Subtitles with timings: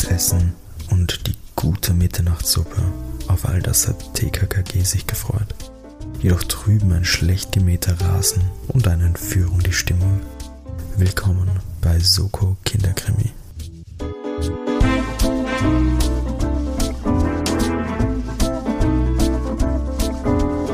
[0.00, 0.52] leckeres Essen
[0.90, 2.80] und die gute Mitternachtssuppe.
[3.28, 5.54] Auf all das hat TKKG sich gefreut.
[6.20, 10.20] Jedoch drüben ein schlecht gemähter Rasen und eine Entführung die Stimmung.
[10.96, 11.48] Willkommen
[11.80, 13.32] bei Soko Kinderkrimi.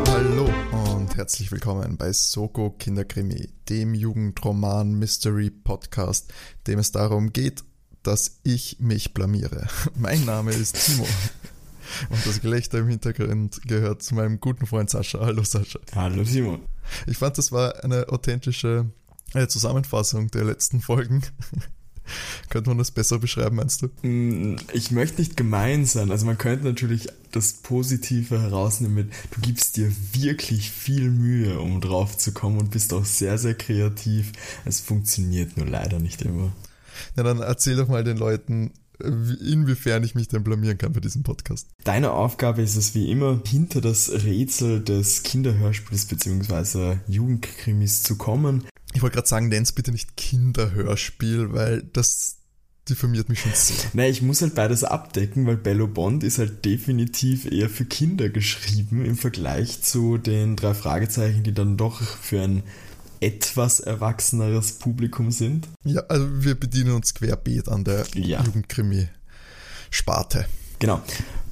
[0.08, 0.48] Hallo
[0.96, 6.32] und herzlich willkommen bei Soko Kinderkrimi, dem Jugendroman Mystery Podcast,
[6.66, 7.64] dem es darum geht,
[8.06, 9.66] dass ich mich blamiere.
[9.96, 11.06] Mein Name ist Timo.
[12.10, 15.20] Und das Gelächter im Hintergrund gehört zu meinem guten Freund Sascha.
[15.20, 15.78] Hallo Sascha.
[15.94, 16.60] Hallo Simon.
[17.06, 18.86] Ich fand, das war eine authentische
[19.34, 21.22] äh, Zusammenfassung der letzten Folgen.
[22.48, 23.88] könnte man das besser beschreiben, meinst du?
[24.06, 26.10] Mm, ich möchte nicht gemein sein.
[26.10, 31.80] Also man könnte natürlich das Positive herausnehmen mit, du gibst dir wirklich viel Mühe, um
[31.80, 34.32] drauf zu kommen und bist auch sehr, sehr kreativ.
[34.64, 36.52] Es funktioniert nur leider nicht immer.
[37.16, 41.22] Ja, dann erzähl doch mal den Leuten, inwiefern ich mich denn blamieren kann für diesen
[41.22, 41.68] Podcast.
[41.84, 46.96] Deine Aufgabe ist es wie immer, hinter das Rätsel des Kinderhörspiels bzw.
[47.06, 48.64] Jugendkrimis zu kommen.
[48.94, 52.38] Ich wollte gerade sagen, nenn's bitte nicht Kinderhörspiel, weil das
[52.88, 53.76] diffamiert mich schon sehr.
[53.92, 58.28] Nein, ich muss halt beides abdecken, weil Bello Bond ist halt definitiv eher für Kinder
[58.28, 62.62] geschrieben im Vergleich zu den drei Fragezeichen, die dann doch für ein
[63.26, 65.66] etwas erwachseneres Publikum sind.
[65.82, 68.40] Ja, also wir bedienen uns querbeet an der ja.
[68.44, 70.46] Jugendkrimi-Sparte.
[70.78, 71.02] Genau.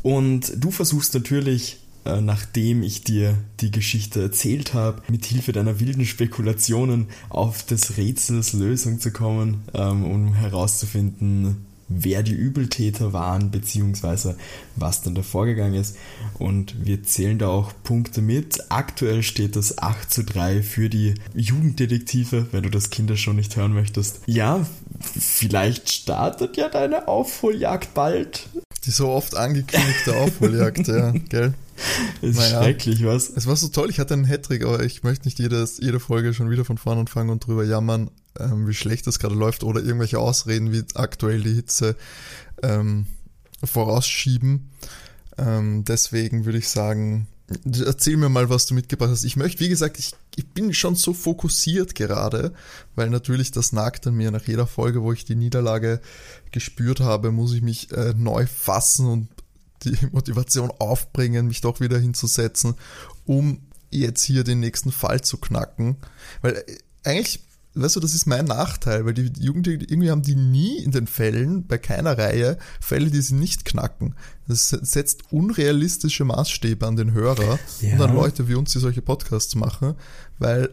[0.03, 5.81] Und du versuchst natürlich, äh, nachdem ich dir die Geschichte erzählt habe, mit Hilfe deiner
[5.81, 13.51] wilden Spekulationen auf des Rätsels Lösung zu kommen, ähm, um herauszufinden, wer die Übeltäter waren,
[13.51, 14.37] beziehungsweise
[14.77, 15.97] was dann da vorgegangen ist.
[16.39, 18.59] Und wir zählen da auch Punkte mit.
[18.71, 23.57] Aktuell steht das 8 zu 3 für die Jugenddetektive, wenn du das Kinder schon nicht
[23.57, 24.21] hören möchtest.
[24.27, 24.67] Ja,
[25.01, 28.49] vielleicht startet ja deine Aufholjagd bald.
[28.85, 31.55] Die so oft angekündigte Aufholjagd, ja, gell?
[32.23, 33.31] Ist naja, schrecklich, was?
[33.31, 36.33] Es war so toll, ich hatte einen Hattrick, aber ich möchte nicht jedes, jede Folge
[36.33, 39.83] schon wieder von vorne anfangen und drüber jammern ähm, wie schlecht das gerade läuft oder
[39.83, 41.97] irgendwelche Ausreden wie aktuell die Hitze
[42.63, 43.07] ähm,
[43.63, 44.71] vorausschieben.
[45.39, 47.27] Ähm, deswegen würde ich sagen,
[47.85, 49.25] erzähl mir mal, was du mitgebracht hast.
[49.25, 52.53] Ich möchte, wie gesagt, ich, ich bin schon so fokussiert gerade,
[52.95, 54.31] weil natürlich das nagt an mir.
[54.31, 56.01] Nach jeder Folge, wo ich die Niederlage
[56.53, 59.29] gespürt habe, muss ich mich äh, neu fassen und
[59.83, 62.75] die Motivation aufbringen, mich doch wieder hinzusetzen,
[63.27, 65.97] um jetzt hier den nächsten Fall zu knacken.
[66.41, 67.45] Weil äh, eigentlich
[67.75, 71.07] weißt du, das ist mein Nachteil, weil die Jugendlichen, irgendwie haben die nie in den
[71.07, 74.15] Fällen, bei keiner Reihe, Fälle, die sie nicht knacken.
[74.47, 77.95] Das setzt unrealistische Maßstäbe an den Hörer ja.
[77.95, 79.95] und an Leute wie uns, die solche Podcasts machen,
[80.39, 80.71] weil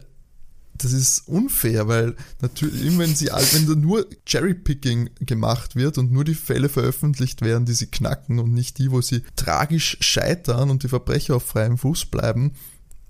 [0.74, 6.24] das ist unfair, weil natürlich, wenn sie, wenn da nur Cherrypicking gemacht wird und nur
[6.24, 10.82] die Fälle veröffentlicht werden, die sie knacken und nicht die, wo sie tragisch scheitern und
[10.82, 12.52] die Verbrecher auf freiem Fuß bleiben,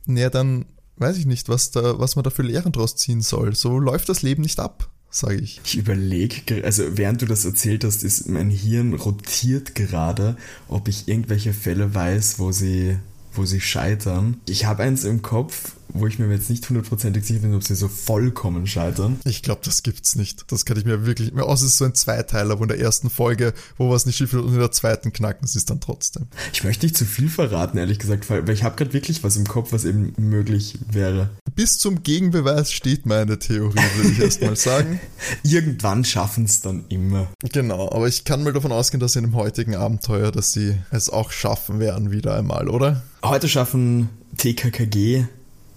[0.06, 0.66] naja, dann
[1.02, 3.54] weiß ich nicht, was, da, was man da für Lehren draus ziehen soll.
[3.54, 5.60] So läuft das Leben nicht ab, sage ich.
[5.64, 10.36] Ich überlege, also während du das erzählt hast, ist mein Hirn rotiert gerade,
[10.68, 12.96] ob ich irgendwelche Fälle weiß, wo sie,
[13.34, 14.41] wo sie scheitern.
[14.46, 17.75] Ich habe eins im Kopf, wo ich mir jetzt nicht hundertprozentig sicher bin, ob sie
[17.75, 19.20] so vollkommen scheitern.
[19.25, 20.50] Ich glaube, das gibt's nicht.
[20.50, 23.10] Das kann ich mir wirklich, mir aus ist so ein Zweiteiler, wo in der ersten
[23.10, 26.26] Folge, wo was nicht schief wird und in der zweiten knacken sie es dann trotzdem.
[26.53, 29.47] Ich möchte nicht zu viel verraten, ehrlich gesagt, weil ich habe gerade wirklich was im
[29.47, 31.30] Kopf, was eben möglich wäre.
[31.54, 35.00] Bis zum Gegenbeweis steht meine Theorie, würde ich erstmal sagen.
[35.42, 37.28] Irgendwann schaffen es dann immer.
[37.53, 41.10] Genau, aber ich kann mal davon ausgehen, dass in dem heutigen Abenteuer, dass sie es
[41.10, 43.03] auch schaffen werden, wieder einmal, oder?
[43.22, 45.26] Heute schaffen TKKG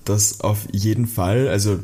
[0.06, 1.48] das auf jeden Fall.
[1.48, 1.80] Also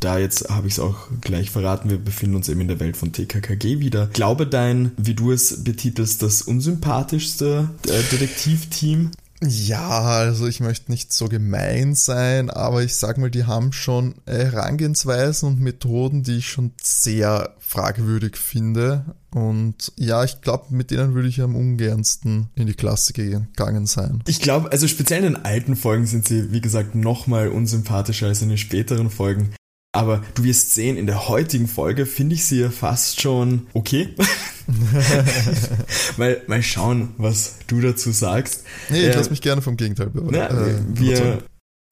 [0.00, 2.96] da jetzt habe ich es auch gleich verraten, wir befinden uns eben in der Welt
[2.96, 4.08] von TKKG wieder.
[4.12, 9.10] Glaube dein, wie du es betitelst, das unsympathischste äh, Detektivteam
[9.42, 14.14] ja, also ich möchte nicht so gemein sein, aber ich sag mal, die haben schon
[14.26, 19.16] Herangehensweisen und Methoden, die ich schon sehr fragwürdig finde.
[19.30, 24.22] Und ja, ich glaube, mit denen würde ich am ungernsten in die Klasse gegangen sein.
[24.26, 28.40] Ich glaube, also speziell in den alten Folgen sind sie, wie gesagt, nochmal unsympathischer als
[28.40, 29.50] in den späteren Folgen.
[29.92, 34.14] Aber du wirst sehen, in der heutigen Folge finde ich sie ja fast schon okay.
[36.16, 38.64] mal, mal schauen, was du dazu sagst.
[38.90, 41.42] Nee, ich äh, lass mich gerne vom Gegenteil be na, äh, wir,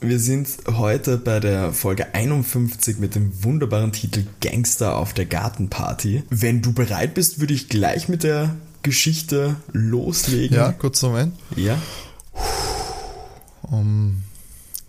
[0.01, 6.25] wir sind heute bei der Folge 51 mit dem wunderbaren Titel Gangster auf der Gartenparty.
[6.31, 10.57] Wenn du bereit bist, würde ich gleich mit der Geschichte loslegen.
[10.57, 11.35] Ja, kurz Moment.
[11.57, 11.81] Ja.
[13.63, 14.23] Um,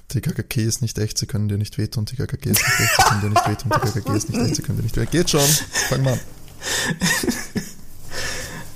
[0.09, 3.21] TKKG ist nicht echt, sie können dir nicht wehtun, TKKG ist nicht echt, sie können
[3.21, 5.11] dir nicht wehtun, TKKG ist nicht echt, sie können dir nicht wehtun.
[5.11, 6.19] Geht schon, fang mal an.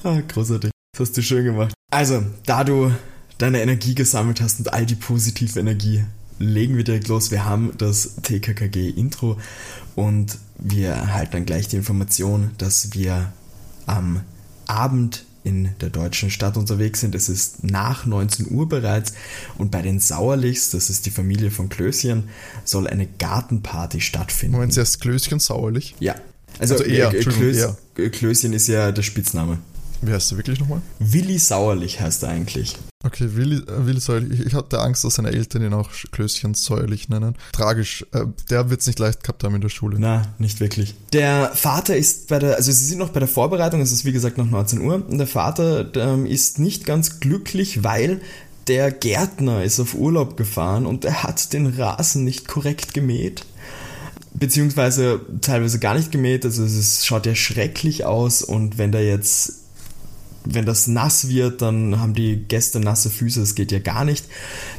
[0.03, 0.71] Ah, großartig.
[0.93, 1.73] Das hast du schön gemacht.
[1.91, 2.91] Also, da du
[3.37, 6.03] deine Energie gesammelt hast und all die positive Energie,
[6.39, 7.31] legen wir direkt los.
[7.31, 9.37] Wir haben das TKKG-Intro
[9.95, 13.33] und wir erhalten dann gleich die Information, dass wir
[13.85, 14.21] am
[14.67, 17.15] Abend in der deutschen Stadt unterwegs sind.
[17.15, 19.13] Es ist nach 19 Uhr bereits
[19.57, 22.29] und bei den Sauerlichs, das ist die Familie von Klößchen,
[22.65, 24.55] soll eine Gartenparty stattfinden.
[24.55, 25.95] Moment, zuerst Klößchen Sauerlich?
[25.99, 26.15] Ja.
[26.59, 27.57] Also, Also eher, äh, Entschuldigung, Klöß,
[27.95, 28.09] eher.
[28.09, 29.59] Klößchen ist ja der Spitzname.
[30.01, 30.81] Wie heißt der wirklich nochmal?
[30.99, 32.75] Willi Sauerlich heißt er eigentlich.
[33.01, 34.45] Okay, Willi, äh, Willi Säuerlich.
[34.45, 37.35] Ich, hatte Angst, dass seine Eltern ihn auch Klößchen Säuerlich nennen.
[37.53, 38.05] Tragisch.
[38.11, 39.97] Äh, der wird es nicht leicht gehabt haben in der Schule.
[39.99, 40.95] Na, nicht wirklich.
[41.13, 44.11] Der Vater ist bei der, also sie sind noch bei der Vorbereitung, es ist wie
[44.11, 48.19] gesagt noch 19 Uhr, und der Vater ähm, ist nicht ganz glücklich, weil
[48.67, 53.45] der Gärtner ist auf Urlaub gefahren und er hat den Rasen nicht korrekt gemäht.
[54.33, 59.58] Beziehungsweise teilweise gar nicht gemäht, also es schaut ja schrecklich aus und wenn da jetzt
[60.45, 64.25] wenn das nass wird, dann haben die Gäste nasse Füße, das geht ja gar nicht.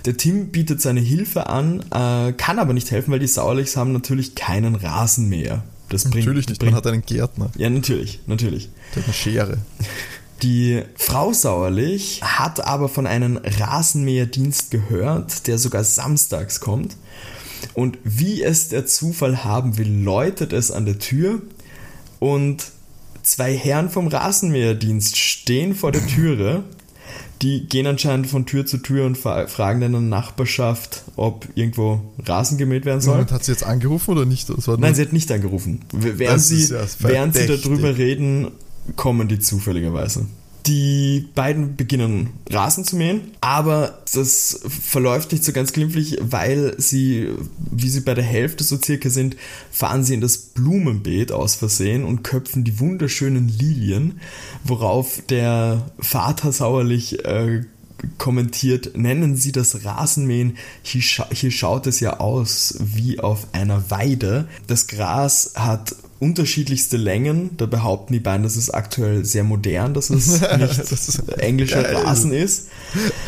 [0.05, 3.93] Der Tim bietet seine Hilfe an, äh, kann aber nicht helfen, weil die Sauerlichs haben
[3.93, 5.63] natürlich keinen Rasenmäher.
[5.89, 7.51] Das bringt, Natürlich nicht, bringt, man hat einen Gärtner.
[7.57, 8.71] Ja, natürlich, natürlich.
[8.95, 9.59] Der hat eine Schere.
[10.43, 16.97] Die Frau Sauerlich hat aber von einem Rasenmäherdienst gehört, der sogar samstags kommt.
[17.75, 21.43] Und wie es der Zufall haben will, läutet es an der Tür
[22.19, 22.65] und
[23.31, 26.65] zwei Herren vom Rasenmäherdienst stehen vor der Türe.
[27.43, 31.49] Die gehen anscheinend von Tür zu Tür und fra- fragen dann in der Nachbarschaft, ob
[31.55, 33.15] irgendwo Rasen gemäht werden soll.
[33.15, 34.51] Moment, hat sie jetzt angerufen oder nicht?
[34.79, 35.81] Nein, sie hat nicht angerufen.
[35.93, 38.49] Während Das sie, ja während sie darüber reden,
[38.97, 40.27] kommen die zufälligerweise.
[40.71, 47.31] Die beiden beginnen Rasen zu mähen, aber das verläuft nicht so ganz glimpflich, weil sie,
[47.73, 49.35] wie sie bei der Hälfte so circa sind,
[49.73, 54.21] fahren sie in das Blumenbeet aus Versehen und köpfen die wunderschönen Lilien,
[54.63, 57.65] worauf der Vater sauerlich äh,
[58.17, 63.91] kommentiert, nennen Sie das Rasenmähen, hier, scha hier schaut es ja aus wie auf einer
[63.91, 64.47] Weide.
[64.69, 70.11] Das Gras hat unterschiedlichste Längen, da behaupten die beiden, das ist aktuell sehr modern, dass
[70.11, 71.97] es nicht Das ist englischer geil.
[71.97, 72.69] Rasen ist.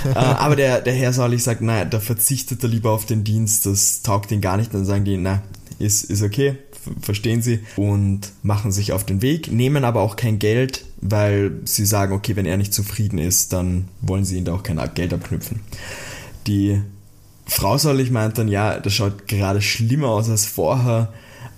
[0.04, 3.64] äh, aber der, der Herr Sauerlich sagt, naja, da verzichtet er lieber auf den Dienst,
[3.64, 4.74] das taugt ihn gar nicht.
[4.74, 5.42] Dann sagen die, na,
[5.78, 6.56] ist, ist okay,
[7.00, 11.86] verstehen sie und machen sich auf den Weg, nehmen aber auch kein Geld, weil sie
[11.86, 15.14] sagen, okay, wenn er nicht zufrieden ist, dann wollen sie ihn da auch kein Geld
[15.14, 15.60] abknüpfen.
[16.46, 16.82] Die
[17.46, 21.12] Frau Sauerlich meint dann, ja, das schaut gerade schlimmer aus als vorher,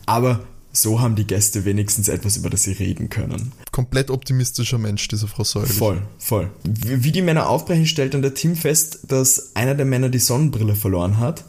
[0.07, 0.41] aber
[0.77, 3.53] so haben die Gäste wenigstens etwas, über das sie reden können.
[3.71, 5.77] Komplett optimistischer Mensch, diese Frau Säuerlich.
[5.77, 6.51] Voll, voll.
[6.65, 10.75] Wie die Männer aufbrechen, stellt dann der Tim fest, dass einer der Männer die Sonnenbrille
[10.75, 11.45] verloren hat.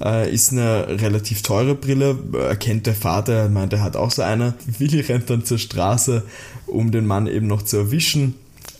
[0.00, 2.16] Äh, ist eine relativ teure Brille,
[2.48, 4.54] erkennt der Vater, er meint, er hat auch so eine.
[4.78, 6.22] Willi rennt dann zur Straße,
[6.66, 8.34] um den Mann eben noch zu erwischen.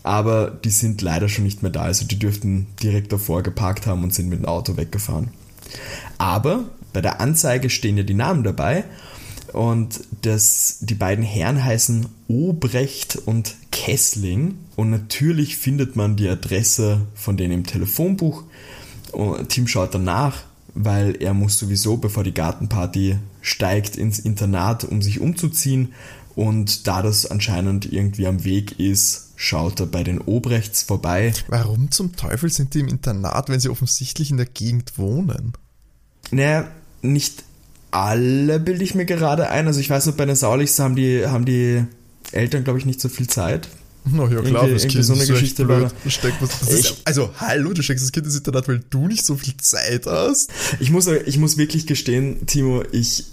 [0.05, 4.03] Aber die sind leider schon nicht mehr da, also die dürften direkt davor geparkt haben
[4.03, 5.29] und sind mit dem Auto weggefahren.
[6.19, 8.85] Aber bei der Anzeige stehen ja die Namen dabei
[9.53, 17.03] und das, die beiden Herren heißen Obrecht und Kessling und natürlich findet man die Adresse
[17.15, 18.45] von denen im Telefonbuch
[19.13, 20.45] und Tim schaut danach,
[20.75, 25.93] weil er muss sowieso, bevor die Gartenparty steigt, ins Internat, um sich umzuziehen
[26.35, 31.35] und da das anscheinend irgendwie am Weg ist, schaut er bei den Obrechts vorbei.
[31.49, 35.53] Warum zum Teufel sind die im Internat, wenn sie offensichtlich in der Gegend wohnen?
[36.31, 36.71] Naja,
[37.03, 37.45] nicht
[37.93, 39.67] alle bilde ich mir gerade ein.
[39.69, 41.85] Also ich weiß noch, bei den Saulichs haben die, haben die
[42.33, 43.69] Eltern, glaube ich, nicht so viel Zeit.
[44.05, 45.91] Na ja, klar, Irgendwie- das Kind so eine ist Geschichte blöd.
[46.03, 48.81] Das steckt was, das ist, Ich- also, hallo, du steckst das Kind ins Internat, weil
[48.91, 50.51] du nicht so viel Zeit hast.
[50.81, 53.27] Ich muss, ich muss wirklich gestehen, Timo, ich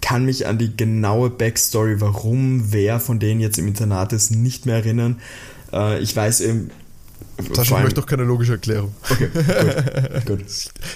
[0.00, 4.64] kann mich an die genaue Backstory, warum wer von denen jetzt im Internat ist, nicht
[4.64, 5.18] mehr erinnern.
[5.72, 6.70] Äh, ich weiß eben.
[7.52, 8.94] Sascha, ich möchte doch keine logische Erklärung.
[9.08, 10.44] Okay, gut, gut.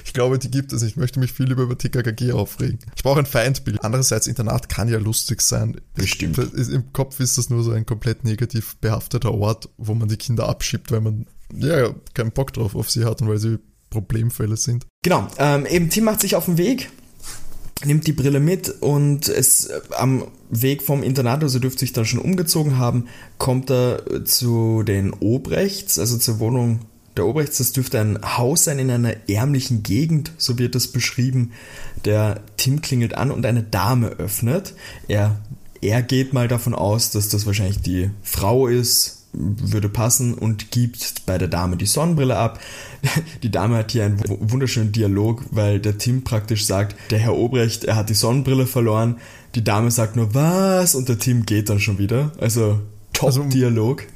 [0.04, 0.82] Ich glaube, die gibt es.
[0.82, 2.78] Ich möchte mich viel lieber über TKKG aufregen.
[2.94, 3.82] Ich brauche ein Feindbild.
[3.84, 5.80] Andererseits, Internat kann ja lustig sein.
[5.94, 6.38] Bestimmt.
[6.38, 10.48] Im Kopf ist das nur so ein komplett negativ behafteter Ort, wo man die Kinder
[10.48, 13.58] abschiebt, weil man ja keinen Bock drauf auf sie hat und weil sie
[13.90, 14.86] Problemfälle sind.
[15.02, 16.90] Genau, ähm, eben Tim macht sich auf den Weg,
[17.84, 22.04] nimmt die Brille mit und es äh, am Weg vom Internat, also dürfte sich dann
[22.04, 23.06] schon umgezogen haben,
[23.38, 26.80] kommt er äh, zu den Obrechts, also zur Wohnung
[27.16, 27.58] der Obrechts.
[27.58, 31.52] Das dürfte ein Haus sein in einer ärmlichen Gegend, so wird das beschrieben.
[32.04, 34.74] Der Tim klingelt an und eine Dame öffnet.
[35.08, 35.40] Er,
[35.80, 41.26] er geht mal davon aus, dass das wahrscheinlich die Frau ist, würde passen und gibt
[41.26, 42.60] bei der Dame die Sonnenbrille ab.
[43.42, 47.34] Die Dame hat hier einen wu- wunderschönen Dialog, weil der Tim praktisch sagt, der Herr
[47.36, 49.16] Obrecht, er hat die Sonnenbrille verloren.
[49.54, 50.94] Die Dame sagt nur, was?
[50.94, 52.32] Und der Tim geht dann schon wieder.
[52.40, 52.80] Also
[53.20, 54.06] Also- Top-Dialog.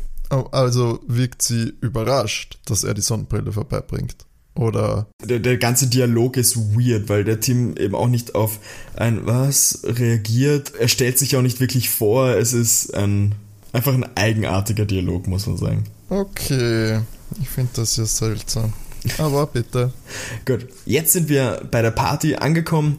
[0.52, 4.16] Also wirkt sie überrascht, dass er die Sonnenbrille vorbeibringt.
[4.54, 5.06] Oder?
[5.24, 8.58] Der, der ganze Dialog ist weird, weil der Tim eben auch nicht auf
[8.96, 10.72] ein was reagiert.
[10.78, 12.30] Er stellt sich auch nicht wirklich vor.
[12.30, 13.36] Es ist ein,
[13.72, 15.84] einfach ein eigenartiger Dialog, muss man sagen.
[16.08, 17.00] Okay,
[17.40, 18.72] ich finde das ja seltsam.
[19.18, 19.92] Aber bitte.
[20.46, 22.98] Gut, jetzt sind wir bei der Party angekommen.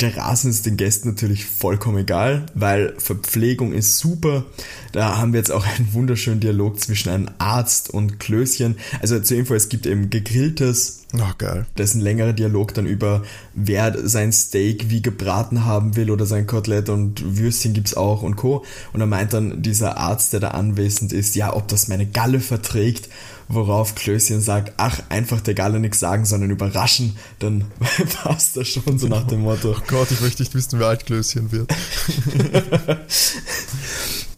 [0.00, 4.44] Der Rasen ist den Gästen natürlich vollkommen egal, weil Verpflegung ist super.
[4.92, 8.76] Da haben wir jetzt auch einen wunderschönen Dialog zwischen einem Arzt und Klößchen.
[9.00, 11.02] Also zur Info, es gibt eben gegrilltes.
[11.14, 11.66] Oh, geil.
[11.76, 13.22] Das ist ein längerer Dialog dann über,
[13.54, 18.36] wer sein Steak wie gebraten haben will oder sein Kotelett und Würstchen gibt's auch und
[18.36, 18.64] Co.
[18.92, 22.40] Und da meint dann dieser Arzt, der da anwesend ist, ja, ob das meine Galle
[22.40, 23.08] verträgt
[23.54, 27.64] worauf Klößchen sagt, ach, einfach der Galle nichts sagen, sondern überraschen, dann
[28.22, 29.76] passt das schon so nach dem Motto.
[29.76, 31.70] Oh Gott, ich möchte nicht wissen, wie alt Klößchen wird.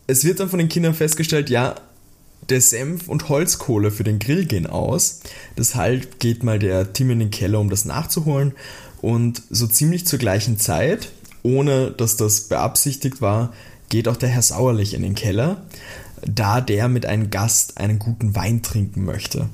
[0.07, 1.77] es wird dann von den Kindern festgestellt, ja,
[2.49, 5.21] der Senf und Holzkohle für den Grill gehen aus.
[5.57, 8.53] Deshalb geht mal der Tim in den Keller, um das nachzuholen.
[9.01, 11.11] Und so ziemlich zur gleichen Zeit,
[11.43, 13.53] ohne dass das beabsichtigt war,
[13.89, 15.63] geht auch der Herr Sauerlich in den Keller
[16.27, 19.49] da der mit einem Gast einen guten Wein trinken möchte.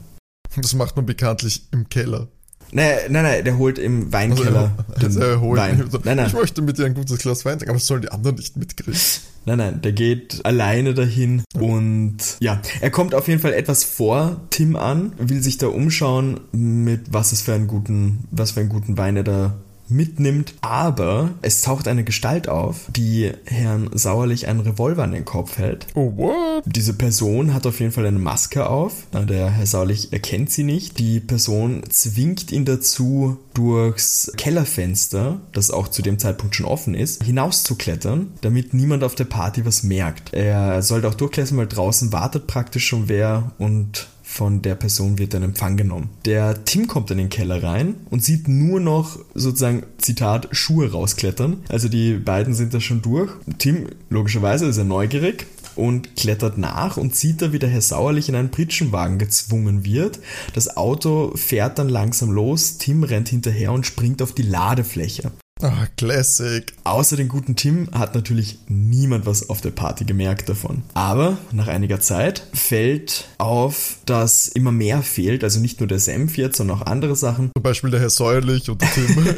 [0.57, 2.29] Das macht man bekanntlich im Keller.
[2.73, 5.89] Nein, nein, nein, der holt im Weinkeller also, den also Wein.
[6.05, 6.27] Nein, nein.
[6.29, 8.57] Ich möchte mit dir ein gutes Glas Wein trinken, aber das sollen die anderen nicht
[8.57, 9.00] mitkriegen.
[9.47, 14.43] Nein, nein, der geht alleine dahin und ja, er kommt auf jeden Fall etwas vor
[14.50, 18.69] Tim an, will sich da umschauen, mit was es für einen guten, was für einen
[18.69, 19.55] guten Wein er da
[19.91, 25.59] mitnimmt, aber es taucht eine Gestalt auf, die Herrn Sauerlich einen Revolver an den Kopf
[25.59, 25.87] hält.
[25.95, 26.65] Oh, what?
[26.67, 29.07] Diese Person hat auf jeden Fall eine Maske auf.
[29.13, 30.99] Der Herr Sauerlich erkennt sie nicht.
[30.99, 37.25] Die Person zwingt ihn dazu, durchs Kellerfenster, das auch zu dem Zeitpunkt schon offen ist,
[37.25, 40.33] hinauszuklettern, damit niemand auf der Party was merkt.
[40.33, 45.35] Er sollte auch durchklettern, weil draußen wartet praktisch schon wer und von der Person wird
[45.35, 46.11] dann Empfang genommen.
[46.25, 51.65] Der Tim kommt in den Keller rein und sieht nur noch sozusagen, Zitat, Schuhe rausklettern.
[51.69, 53.33] Also die beiden sind da schon durch.
[53.59, 58.29] Tim, logischerweise, ist er neugierig und klettert nach und sieht da, wie der Herr Sauerlich
[58.29, 60.21] in einen Pritschenwagen gezwungen wird.
[60.55, 65.33] Das Auto fährt dann langsam los, Tim rennt hinterher und springt auf die Ladefläche.
[65.62, 66.73] Ah, Classic.
[66.85, 70.83] Außer den guten Tim hat natürlich niemand was auf der Party gemerkt davon.
[70.95, 76.37] Aber nach einiger Zeit fällt auf, dass immer mehr fehlt, also nicht nur der Senf
[76.37, 77.50] jetzt, sondern auch andere Sachen.
[77.55, 79.17] Zum Beispiel der Herr Säuerlich und der Tim.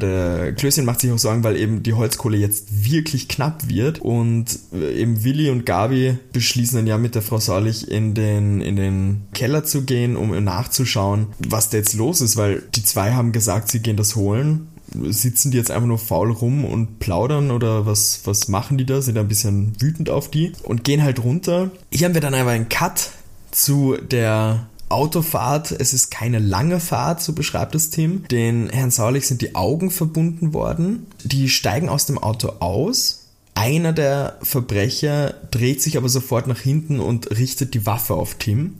[0.00, 4.58] der Klößchen macht sich auch Sorgen, weil eben die Holzkohle jetzt wirklich knapp wird und
[4.72, 9.22] eben Willi und Gabi beschließen dann ja mit der Frau Säuerlich in den, in den
[9.34, 13.70] Keller zu gehen, um nachzuschauen, was da jetzt los ist, weil die zwei haben gesagt,
[13.70, 14.68] sie gehen das holen
[15.10, 19.02] sitzen die jetzt einfach nur faul rum und plaudern oder was, was machen die da?
[19.02, 21.70] Sind ein bisschen wütend auf die und gehen halt runter.
[21.90, 23.10] Hier haben wir dann einfach einen Cut
[23.50, 25.72] zu der Autofahrt.
[25.72, 28.26] Es ist keine lange Fahrt, so beschreibt das Tim.
[28.28, 31.06] Den Herrn Sauerlich sind die Augen verbunden worden.
[31.22, 33.24] Die steigen aus dem Auto aus
[33.56, 38.74] einer der Verbrecher dreht sich aber sofort nach hinten und richtet die Waffe auf Tim.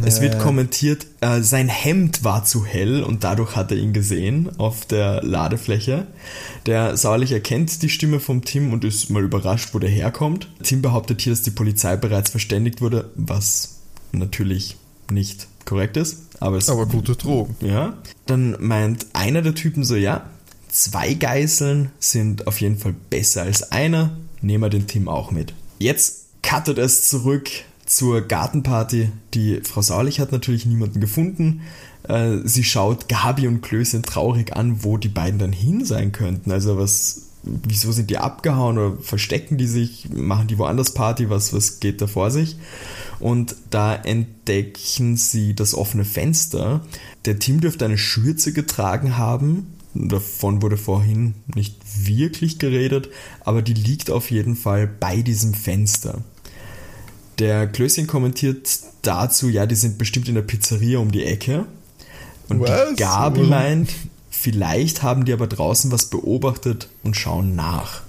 [0.00, 0.06] Nee.
[0.06, 4.50] Es wird kommentiert, äh, sein Hemd war zu hell und dadurch hat er ihn gesehen
[4.58, 6.06] auf der Ladefläche.
[6.66, 10.48] Der Sauerlich erkennt die Stimme vom Tim und ist mal überrascht, wo der herkommt.
[10.62, 13.80] Tim behauptet hier, dass die Polizei bereits verständigt wurde, was
[14.12, 14.76] natürlich
[15.14, 16.18] nicht korrekt ist.
[16.40, 17.56] Aber, es, aber gute Drogen.
[17.60, 17.96] Ja.
[18.26, 20.24] Dann meint einer der Typen so, ja,
[20.74, 24.16] Zwei Geiseln sind auf jeden Fall besser als einer.
[24.42, 25.54] Nehmen wir den Team auch mit.
[25.78, 27.48] Jetzt cuttet es zurück
[27.86, 29.12] zur Gartenparty.
[29.34, 31.60] Die Frau Saulich hat natürlich niemanden gefunden.
[32.08, 36.50] Äh, sie schaut Gabi und Klößchen traurig an, wo die beiden dann hin sein könnten.
[36.50, 40.08] Also was, wieso sind die abgehauen oder verstecken die sich?
[40.10, 41.30] Machen die woanders Party?
[41.30, 42.56] Was, was geht da vor sich?
[43.20, 46.80] Und da entdecken sie das offene Fenster.
[47.24, 53.10] Der Team dürfte eine Schürze getragen haben, Davon wurde vorhin nicht wirklich geredet,
[53.44, 56.22] aber die liegt auf jeden Fall bei diesem Fenster.
[57.38, 58.68] Der Klößchen kommentiert
[59.02, 61.66] dazu, ja, die sind bestimmt in der Pizzeria um die Ecke.
[62.48, 62.90] Und was?
[62.90, 63.90] die Gabi meint,
[64.44, 68.02] vielleicht haben die aber draußen was beobachtet und schauen nach.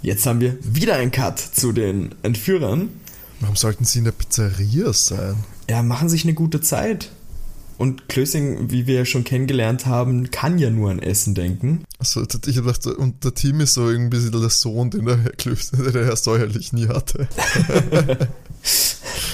[0.00, 2.88] Jetzt haben wir wieder einen Cut zu den Entführern.
[3.40, 5.36] Warum sollten sie in der Pizzeria sein?
[5.68, 7.10] Ja, machen sich eine gute Zeit.
[7.76, 11.84] Und Klößing, wie wir schon kennengelernt haben, kann ja nur an Essen denken.
[11.98, 15.84] Also ich dachte, und der Tim ist so irgendwie der Sohn, den der Herr Klößing,
[15.92, 17.28] der Herr Säuerlich nie hatte.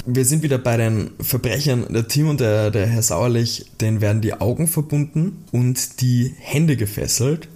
[0.07, 1.87] wir sind wieder bei den Verbrechern.
[1.91, 6.77] Der Tim und der, der Herr Sauerlich, denen werden die Augen verbunden und die Hände
[6.77, 7.49] gefesselt.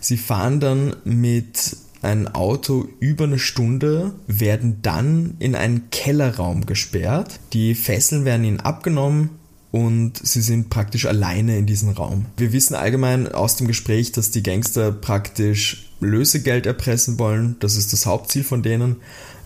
[0.00, 7.40] Sie fahren dann mit ein Auto über eine Stunde, werden dann in einen Kellerraum gesperrt.
[7.52, 9.30] Die Fesseln werden ihnen abgenommen
[9.70, 12.26] und sie sind praktisch alleine in diesem Raum.
[12.36, 17.56] Wir wissen allgemein aus dem Gespräch, dass die Gangster praktisch Lösegeld erpressen wollen.
[17.60, 18.96] Das ist das Hauptziel von denen.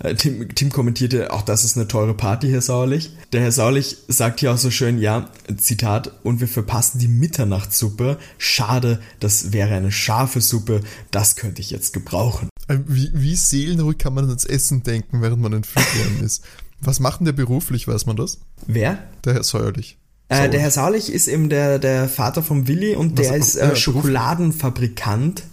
[0.02, 3.12] Äh, Tim, Tim kommentierte, auch das ist eine teure Party, Herr Sauerlich.
[3.32, 8.18] Der Herr Sauerlich sagt hier auch so schön, ja, Zitat, und wir verpassen die Mitternachtssuppe.
[8.38, 10.80] Schade, das wäre eine scharfe Suppe,
[11.10, 12.48] das könnte ich jetzt gebrauchen.
[12.68, 16.42] Äh, Wie, wie seelenruhig kann man ans Essen denken, während man entführt worden ist?
[16.80, 18.38] Was macht denn der beruflich, weiß man das?
[18.66, 18.98] Wer?
[19.24, 19.98] Der Herr Säuerlich.
[20.28, 23.56] Äh, der Herr Sauerlich ist eben der, der Vater vom Willi und der Was- ist
[23.56, 25.44] äh, Schokoladenfabrikant.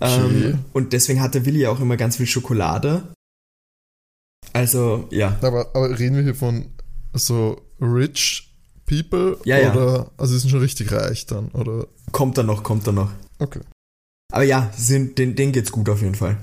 [0.00, 0.48] Okay.
[0.50, 3.02] Ähm, und deswegen hat der Willi auch immer ganz viel Schokolade.
[4.52, 5.36] Also, ja.
[5.42, 6.66] aber, aber reden wir hier von
[7.12, 8.52] so rich
[8.86, 9.38] people?
[9.44, 9.72] Ja, ja.
[9.72, 11.86] oder, Also sie sind schon richtig reich dann, oder?
[12.12, 13.10] Kommt dann noch, kommt dann noch.
[13.38, 13.60] Okay.
[14.32, 16.38] Aber ja, sind, den, denen geht's gut auf jeden Fall.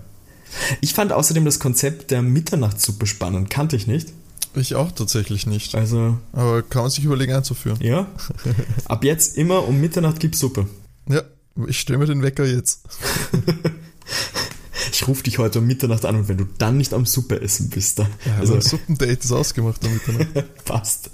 [0.82, 3.50] Ich fand außerdem das Konzept der Mitternachtssuppe spannend.
[3.50, 4.14] Kannte ich nicht.
[4.56, 5.76] Ich auch tatsächlich nicht.
[5.76, 7.78] Also, Aber kann man sich überlegen einzuführen.
[7.82, 8.08] ja.
[8.86, 10.68] Ab jetzt immer um Mitternacht gibt's Suppe.
[11.10, 11.24] Ja,
[11.68, 12.82] ich stelle mir den Wecker jetzt.
[14.96, 17.70] Ich rufe dich heute um Mitternacht an und wenn du dann nicht am Suppe essen
[17.70, 20.56] bist, dann Ja, also, also, ein Suppendate ist ausgemacht am Mitternacht.
[20.64, 21.10] passt.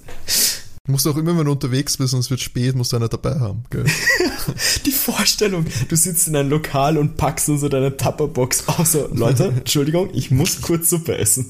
[0.85, 3.07] Du musst auch immer, wenn du unterwegs bist und es wird spät, musst du einer
[3.07, 3.63] dabei haben.
[3.71, 3.85] Gell?
[4.85, 8.91] Die Vorstellung, du sitzt in einem Lokal und packst dann so deine Tupperbox aus.
[8.91, 11.50] So, Leute, Entschuldigung, ich muss kurz Suppe essen.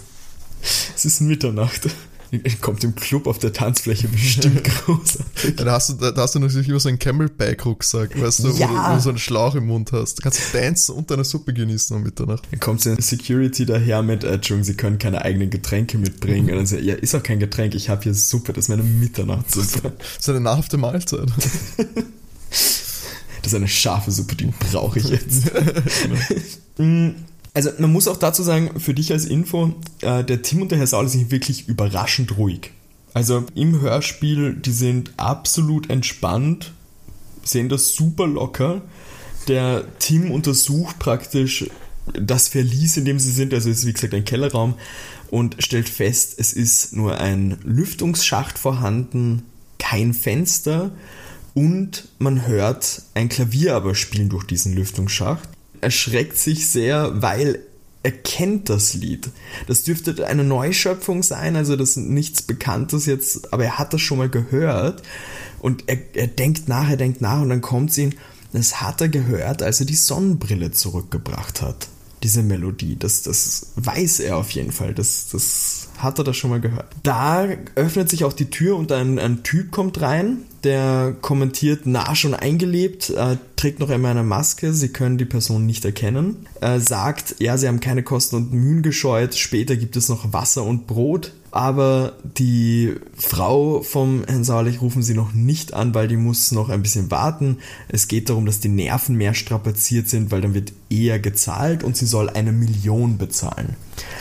[0.95, 1.89] Es ist Mitternacht.
[2.61, 5.17] Kommt im Club auf der Tanzfläche bestimmt groß.
[5.43, 8.53] Ja, da, hast du, da, da hast du natürlich immer so einen Camelback-Rucksack, weißt du,
[8.53, 8.67] wo, Ja.
[8.67, 10.19] du, wo du so einen Schlauch im Mund hast.
[10.19, 12.47] Da kannst du dancen und deine Suppe genießen um Mitternacht.
[12.49, 16.49] Dann kommt so ein Security daher mit, äh, Entschuldigung, Sie können keine eigenen Getränke mitbringen.
[16.51, 18.83] Und dann so, ja, ist auch kein Getränk, ich habe hier Suppe, das ist meine
[18.83, 19.91] Mitternachtssuppe.
[19.97, 21.27] Das ist eine nahrhafte Mahlzeit.
[23.43, 25.49] Das ist eine scharfe Suppe, die brauche ich jetzt.
[27.53, 30.79] Also man muss auch dazu sagen, für dich als Info, äh, der Tim und der
[30.79, 32.71] Herr Saul sind wirklich überraschend ruhig.
[33.13, 36.71] Also im Hörspiel, die sind absolut entspannt,
[37.43, 38.81] sehen das super locker.
[39.47, 41.65] Der Tim untersucht praktisch
[42.13, 44.75] das Verlies, in dem sie sind, also es ist wie gesagt ein Kellerraum
[45.29, 49.43] und stellt fest, es ist nur ein Lüftungsschacht vorhanden,
[49.77, 50.91] kein Fenster
[51.53, 55.49] und man hört ein Klavier aber spielen durch diesen Lüftungsschacht.
[55.81, 57.59] Erschreckt sich sehr, weil
[58.03, 59.29] er kennt das Lied.
[59.67, 64.01] Das dürfte eine Neuschöpfung sein, also das ist nichts Bekanntes jetzt, aber er hat das
[64.01, 65.03] schon mal gehört
[65.59, 68.13] und er, er denkt nach, er denkt nach und dann kommt es ihm,
[68.53, 71.87] das hat er gehört, als er die Sonnenbrille zurückgebracht hat.
[72.23, 76.49] Diese Melodie, das, das weiß er auf jeden Fall, das, das hat er da schon
[76.49, 76.87] mal gehört.
[77.03, 82.13] Da öffnet sich auch die Tür und ein, ein Typ kommt rein, der kommentiert, na,
[82.15, 86.79] schon eingelebt, äh, trägt noch einmal eine Maske, sie können die Person nicht erkennen, äh,
[86.79, 90.87] sagt, ja, sie haben keine Kosten und Mühen gescheut, später gibt es noch Wasser und
[90.87, 96.51] Brot, aber die Frau vom Herrn Sauerlich rufen sie noch nicht an, weil die muss
[96.53, 97.57] noch ein bisschen warten.
[97.89, 101.97] Es geht darum, dass die Nerven mehr strapaziert sind, weil dann wird eher gezahlt und
[101.97, 103.75] sie soll eine Million bezahlen.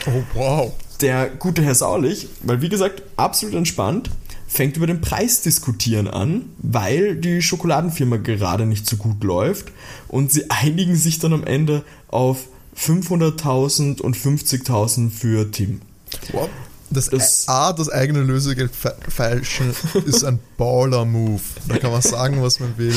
[0.07, 0.73] Oh, wow.
[1.01, 4.11] Der gute Herr Sauerlich, weil wie gesagt, absolut entspannt,
[4.49, 9.69] fängt über den Preis diskutieren an, weil die Schokoladenfirma gerade nicht so gut läuft
[10.09, 15.81] und sie einigen sich dann am Ende auf 500.000 und 50.000 für Tim.
[16.33, 16.49] wow.
[16.93, 19.73] Das, Das- A, das eigene Lösegeld fe- feilschen,
[20.07, 21.41] ist ein Baller-Move.
[21.69, 22.95] Da kann man sagen, was man will.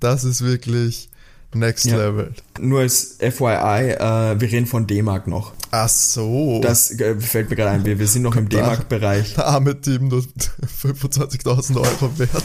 [0.00, 1.10] Das ist wirklich
[1.54, 1.96] next Ja.
[1.96, 2.32] level.
[2.60, 5.52] Nur als FYI, äh, wir reden von D-Mark noch.
[5.70, 6.60] Ach so.
[6.62, 9.34] Das äh, fällt mir gerade ein, wir, wir sind noch im D-Mark-Bereich.
[9.34, 10.22] Der arme Team nur
[10.82, 12.44] 25.000 Euro wert.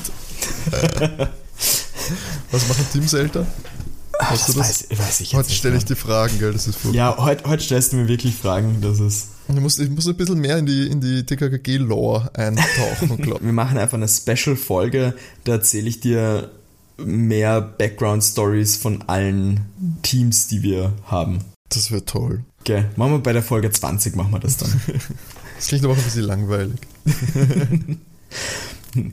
[2.51, 3.45] Was machen Teams älter?
[4.19, 4.89] Weißt du Das das?
[4.91, 6.53] weiß, weiß ich jetzt Heute stelle ich die Fragen, gell?
[6.53, 6.95] Das ist furchtbar.
[7.17, 9.27] Ja, heute, heute stellst du mir wirklich Fragen, das ist...
[9.47, 13.51] Ich, muss, ich muss ein bisschen mehr in die, in die TKKG-Lore eintauchen, glaube Wir
[13.53, 16.51] machen einfach eine Special-Folge, da erzähle ich dir
[17.05, 19.61] mehr Background-Stories von allen
[20.01, 21.39] Teams, die wir haben.
[21.69, 22.43] Das wird toll.
[22.61, 24.81] Okay, machen wir bei der Folge 20, machen wir das dann.
[25.57, 26.79] Das klingt aber auch ein bisschen langweilig.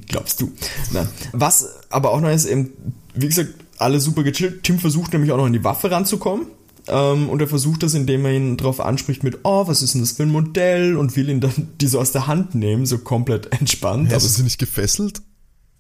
[0.07, 0.51] Glaubst du?
[0.93, 1.07] Nein.
[1.33, 2.71] Was aber auch noch ist, eben,
[3.13, 4.63] wie gesagt, alle super gechillt.
[4.63, 6.47] Tim versucht nämlich auch noch an die Waffe ranzukommen.
[6.89, 10.01] Ähm, und er versucht das, indem er ihn darauf anspricht mit, oh, was ist denn
[10.01, 10.97] das für ein Modell?
[10.97, 14.11] Und will ihn dann die so aus der Hand nehmen, so komplett entspannt.
[14.11, 15.21] Ja, Aber sind sie nicht gefesselt?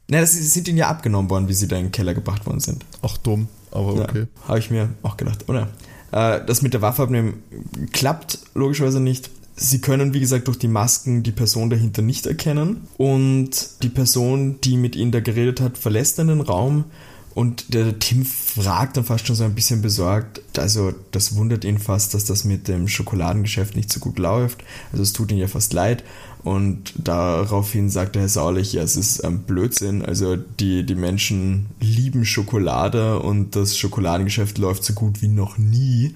[0.08, 2.60] Nein, das sind ihnen ja abgenommen worden, wie sie da in den Keller gebracht worden
[2.60, 2.84] sind.
[3.02, 4.20] Ach dumm, aber okay.
[4.20, 5.48] Ja, habe ich mir auch gedacht.
[5.48, 5.68] Oder?
[6.12, 7.42] Äh, das mit der Waffe abnehmen
[7.92, 9.30] klappt logischerweise nicht.
[9.56, 12.86] Sie können, wie gesagt, durch die Masken die Person dahinter nicht erkennen.
[12.96, 16.84] Und die Person, die mit ihnen da geredet hat, verlässt dann den Raum.
[17.34, 21.78] Und der Tim fragt dann fast schon so ein bisschen besorgt, also das wundert ihn
[21.78, 24.64] fast, dass das mit dem Schokoladengeschäft nicht so gut läuft.
[24.90, 26.02] Also es tut ihm ja fast leid.
[26.44, 30.04] Und daraufhin sagt der Herr Saulich, ja, es ist ein Blödsinn.
[30.04, 36.14] Also die, die Menschen lieben Schokolade und das Schokoladengeschäft läuft so gut wie noch nie.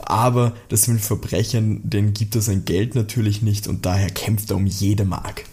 [0.00, 4.56] Aber das mit Verbrechern, denen gibt er sein Geld natürlich nicht und daher kämpft er
[4.56, 5.44] um jede Mark.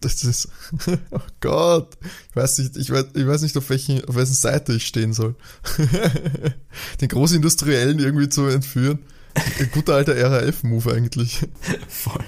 [0.00, 0.48] Das ist,
[1.12, 1.96] oh Gott,
[2.30, 5.12] ich weiß nicht, ich weiß, ich weiß nicht, auf welchen, auf welchen Seite ich stehen
[5.12, 5.36] soll.
[7.00, 8.98] Den Großindustriellen irgendwie zu entführen.
[9.34, 11.46] Ein guter alter RAF-Move eigentlich.
[11.88, 12.24] Voll.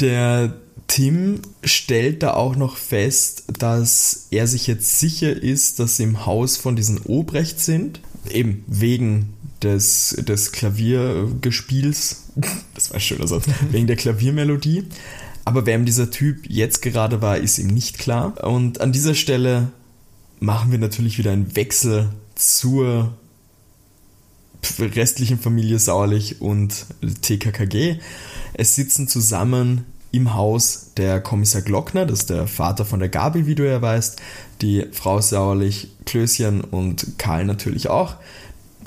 [0.00, 0.54] Der
[0.86, 6.26] Tim stellt da auch noch fest, dass er sich jetzt sicher ist, dass sie im
[6.26, 8.00] Haus von diesen Obrecht sind.
[8.30, 9.32] Eben wegen
[9.62, 12.24] des, des Klaviergespiels.
[12.74, 13.44] Das war ein schöner Satz.
[13.70, 14.84] wegen der Klaviermelodie.
[15.44, 18.44] Aber wer ihm dieser Typ jetzt gerade war, ist ihm nicht klar.
[18.44, 19.72] Und an dieser Stelle
[20.40, 23.14] machen wir natürlich wieder einen Wechsel zur
[24.78, 26.86] restlichen Familie Sauerlich und
[27.22, 27.98] TKKG.
[28.54, 33.46] Es sitzen zusammen im Haus der Kommissar Glockner, das ist der Vater von der Gabi,
[33.46, 34.20] wie du ja weißt,
[34.60, 38.16] die Frau Sauerlich, Klößchen und Karl natürlich auch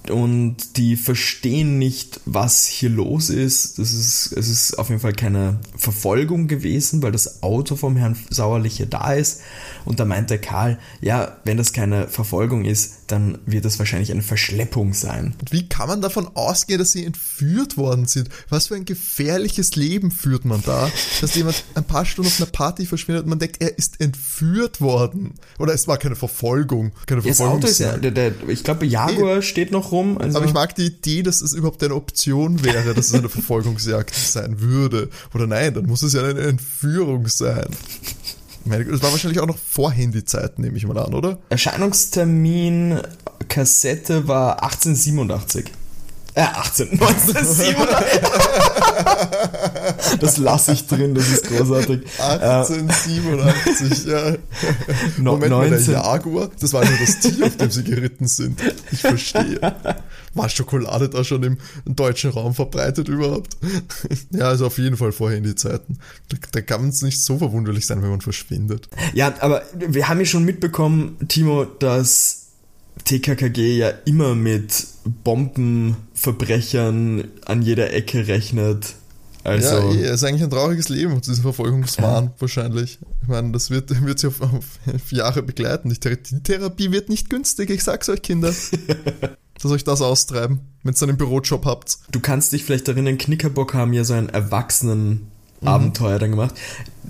[0.10, 3.80] und die verstehen nicht, was hier los ist.
[3.80, 8.18] Das ist, es ist auf jeden Fall keine Verfolgung gewesen, weil das Auto vom Herrn
[8.30, 9.42] Sauerlich hier da ist.
[9.84, 14.12] Und da meint der Karl, ja, wenn das keine Verfolgung ist, dann wird das wahrscheinlich
[14.12, 15.36] eine Verschleppung sein.
[15.40, 18.30] Und wie kann man davon ausgehen, dass sie entführt worden sind?
[18.50, 20.90] Was für ein gefährliches Leben führt man da,
[21.22, 24.82] dass jemand ein paar Stunden auf einer Party verschwindet und man denkt, er ist entführt
[24.82, 25.36] worden.
[25.60, 26.94] Oder es war keine Verfolgung.
[27.06, 29.42] Keine das Auto ist ja, der, der, ich glaube, Jaguar nee.
[29.42, 30.18] steht noch rum.
[30.18, 33.30] Also Aber ich mag die Idee, dass es überhaupt eine Option wäre, dass es eine
[33.36, 35.10] Verfolgungsjagd sein würde.
[35.34, 37.68] Oder nein, dann muss es ja eine Entführung sein.
[38.66, 41.38] Das war wahrscheinlich auch noch vor Handyzeiten, nehme ich mal an, oder?
[41.50, 43.00] Erscheinungstermin
[43.48, 45.72] Kassette war 1887.
[46.36, 48.22] Äh, 18, 1987.
[50.20, 52.02] das lasse ich drin, das ist großartig.
[52.20, 54.36] 1887, ja.
[55.18, 55.52] Moment 19.
[55.52, 58.60] mal, der Jaguar, das war nur das Tier, auf dem sie geritten sind.
[58.92, 59.62] Ich verstehe.
[60.34, 63.56] War Schokolade da schon im, deutschen Raum verbreitet überhaupt?
[64.32, 66.00] ja, also auf jeden Fall vor Handyzeiten.
[66.28, 68.90] Da, da kann es nicht so verwunderlich sein, wenn man verschwindet.
[69.14, 72.45] Ja, aber wir haben ja schon mitbekommen, Timo, dass
[73.04, 74.88] TKKG ja immer mit
[75.24, 78.96] Bombenverbrechern an jeder Ecke rechnet.
[79.44, 82.34] Also ja, es ist eigentlich ein trauriges Leben, dieser Verfolgungswahn ja.
[82.40, 82.98] wahrscheinlich.
[83.22, 85.90] Ich meine, das wird, wird sie auf, auf Jahre begleiten.
[85.90, 88.52] Die, die Therapie wird nicht günstig, ich sag's euch, Kinder.
[89.62, 91.98] dass euch das austreiben, wenn ihr einen Bürojob habt.
[92.12, 95.68] Du kannst dich vielleicht erinnern, Knickerbock haben ja so einen Erwachsenen mhm.
[95.68, 96.56] Abenteuer dann gemacht.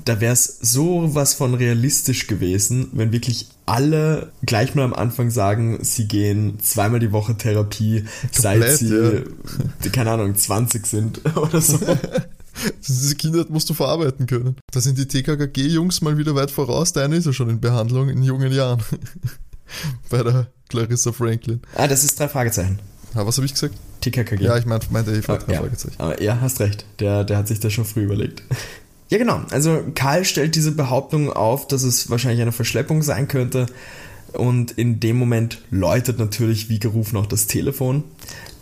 [0.04, 5.32] Da wäre es so was von realistisch gewesen, wenn wirklich alle gleich mal am Anfang
[5.32, 9.24] sagen, sie gehen zweimal die Woche Therapie, Komplett, seit sie,
[9.84, 9.90] ja.
[9.92, 11.80] keine Ahnung, 20 sind oder so.
[12.88, 14.56] Diese Kinder musst du verarbeiten können.
[14.72, 16.94] Da sind die TKKG-Jungs mal wieder weit voraus.
[16.94, 18.82] Deine ist ja schon in Behandlung in jungen Jahren.
[20.10, 21.62] Bei der Clarissa Franklin.
[21.76, 22.80] Ah, das ist drei Fragezeichen.
[23.14, 23.76] Ja, was habe ich gesagt?
[24.12, 24.44] TKKG.
[24.44, 25.62] Ja, ich meinte, meinte Eva, drei ja.
[25.62, 25.96] Fragezeichen.
[25.98, 26.86] Aber ja, hast recht.
[27.00, 28.44] Der, der hat sich das schon früh überlegt.
[29.10, 29.42] Ja, genau.
[29.52, 33.68] Also Karl stellt diese Behauptung auf, dass es wahrscheinlich eine Verschleppung sein könnte.
[34.34, 38.04] Und in dem Moment läutet natürlich wie gerufen auch das Telefon.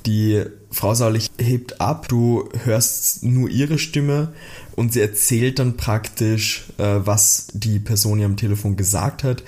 [0.05, 4.33] Die Frau Saulich hebt ab, du hörst nur ihre Stimme
[4.75, 9.43] und sie erzählt dann praktisch, äh, was die Person ihr am Telefon gesagt hat.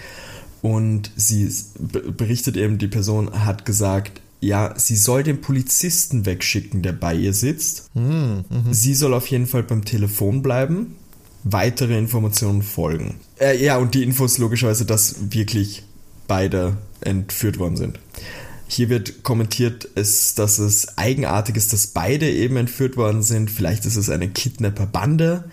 [0.61, 6.93] Und sie berichtet eben, die Person hat gesagt, ja, sie soll den Polizisten wegschicken, der
[6.93, 7.89] bei ihr sitzt.
[7.95, 8.73] Mhm, mh.
[8.73, 10.95] Sie soll auf jeden Fall beim Telefon bleiben.
[11.43, 13.15] Weitere Informationen folgen.
[13.39, 15.83] Äh, ja, und die Infos logischerweise, dass wirklich
[16.27, 17.99] beide entführt worden sind.
[18.67, 23.51] Hier wird kommentiert, ist, dass es eigenartig ist, dass beide eben entführt worden sind.
[23.51, 25.43] Vielleicht ist es eine Kidnapper-Bande.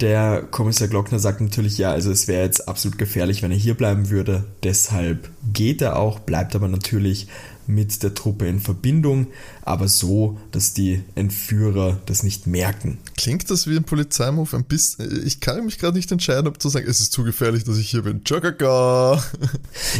[0.00, 3.74] Der Kommissar Glockner sagt natürlich, ja, also es wäre jetzt absolut gefährlich, wenn er hier
[3.74, 4.44] bleiben würde.
[4.64, 7.28] Deshalb geht er auch, bleibt aber natürlich
[7.70, 9.28] mit der Truppe in Verbindung,
[9.62, 12.98] aber so, dass die Entführer das nicht merken.
[13.16, 15.26] Klingt das wie ein Polizeimove ein bisschen?
[15.26, 17.90] Ich kann mich gerade nicht entscheiden, ob zu sagen, es ist zu gefährlich, dass ich
[17.90, 18.24] hier bin.
[18.24, 19.22] Tschakaka.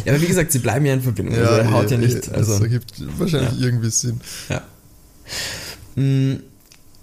[0.05, 1.35] Ja, aber wie gesagt, sie bleiben ja in Verbindung.
[1.35, 2.29] Ja, also er haut ja, ja nicht.
[2.29, 3.65] Also, das ergibt wahrscheinlich ja.
[3.65, 4.21] irgendwie Sinn.
[4.49, 4.61] Ja.
[5.95, 6.41] Mm,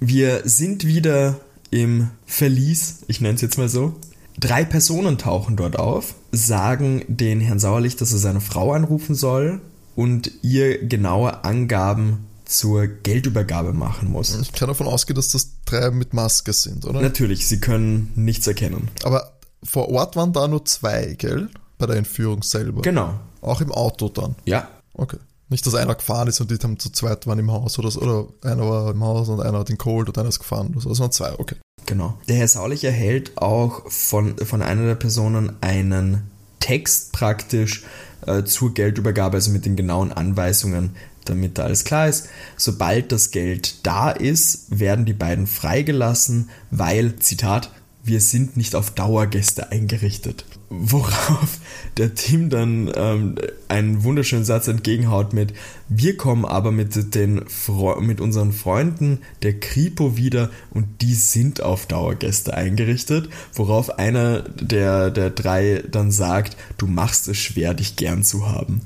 [0.00, 1.38] wir sind wieder
[1.70, 3.96] im Verlies, ich nenne es jetzt mal so.
[4.38, 9.60] Drei Personen tauchen dort auf, sagen den Herrn Sauerlich, dass er seine Frau anrufen soll
[9.98, 14.32] und ihr genaue Angaben zur Geldübergabe machen muss.
[14.40, 17.02] Ich kann davon ausgehen, dass das drei mit Maske sind, oder?
[17.02, 18.92] Natürlich, sie können nichts erkennen.
[19.02, 19.32] Aber
[19.64, 21.48] vor Ort waren da nur zwei, gell?
[21.78, 22.82] Bei der Entführung selber.
[22.82, 23.18] Genau.
[23.40, 24.36] Auch im Auto dann?
[24.44, 24.68] Ja.
[24.94, 25.18] Okay.
[25.48, 28.00] Nicht, dass einer gefahren ist und die haben zu zweit waren im Haus oder so,
[28.00, 30.80] oder einer war im Haus und einer hat ihn geholt und einer ist gefahren oder
[30.80, 30.92] so.
[30.92, 31.56] Es waren zwei, okay.
[31.86, 32.16] Genau.
[32.28, 36.30] Der Herr Saulich erhält auch von, von einer der Personen einen
[36.60, 37.82] Text praktisch
[38.28, 40.90] äh, zur Geldübergabe, also mit den genauen Anweisungen,
[41.24, 42.28] damit da alles klar ist.
[42.56, 47.70] Sobald das Geld da ist, werden die beiden freigelassen, weil, Zitat,
[48.04, 50.44] wir sind nicht auf Dauergäste eingerichtet.
[50.70, 51.58] Worauf
[51.96, 53.36] der Tim dann ähm,
[53.68, 55.54] einen wunderschönen Satz entgegenhaut mit,
[55.88, 61.62] wir kommen aber mit, den Fre mit unseren Freunden der Kripo wieder und die sind
[61.62, 67.96] auf Dauergäste eingerichtet, worauf einer der, der drei dann sagt, du machst es schwer, dich
[67.96, 68.82] gern zu haben.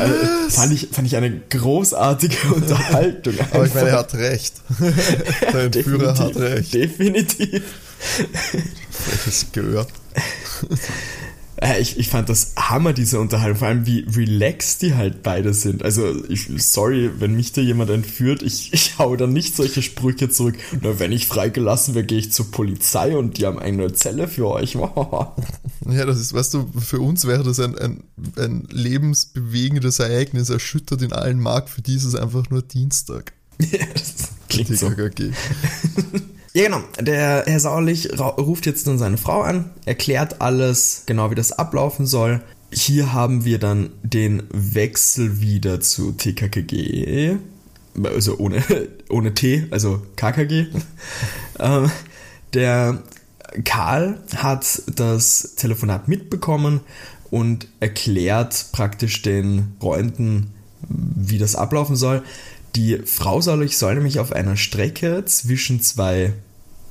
[0.00, 3.34] Äh, fand, ich, fand ich eine großartige Unterhaltung.
[3.50, 4.54] aber ich meine, er hat recht.
[5.52, 6.72] der Entführer hat recht.
[6.72, 7.62] Definitiv.
[8.90, 9.86] Freches Gehör.
[11.62, 15.54] Äh, ich, ich fand das Hammer, diese Unterhaltung, vor allem wie relaxed die halt beide
[15.54, 15.84] sind.
[15.84, 20.28] Also, ich, sorry, wenn mich da jemand entführt, ich, ich hau dann nicht solche Sprüche
[20.28, 20.56] zurück.
[20.80, 24.48] Nur wenn ich freigelassen werde, gehe ich zur Polizei und die haben eine Zelle für
[24.48, 24.74] euch.
[24.74, 28.02] ja, das ist, weißt du, für uns wäre das ein, ein,
[28.36, 31.70] ein lebensbewegendes Ereignis, erschüttert in allen Markt.
[31.70, 33.34] Für die ist es einfach nur Dienstag.
[33.70, 34.90] Ja, das klingt so.
[36.54, 36.82] Ja, genau.
[37.00, 42.04] Der Herr Sauerlich ruft jetzt dann seine Frau an, erklärt alles, genau wie das ablaufen
[42.04, 42.42] soll.
[42.70, 47.36] Hier haben wir dann den Wechsel wieder zu TKKG,
[48.02, 48.62] also ohne,
[49.08, 50.66] ohne T, also KKG.
[51.58, 51.90] Ähm,
[52.54, 53.02] der
[53.64, 56.80] Karl hat das Telefonat mitbekommen
[57.30, 60.50] und erklärt praktisch den Freunden,
[60.88, 62.22] wie das ablaufen soll.
[62.74, 66.32] Die Frau Saulich soll nämlich auf einer Strecke zwischen zwei,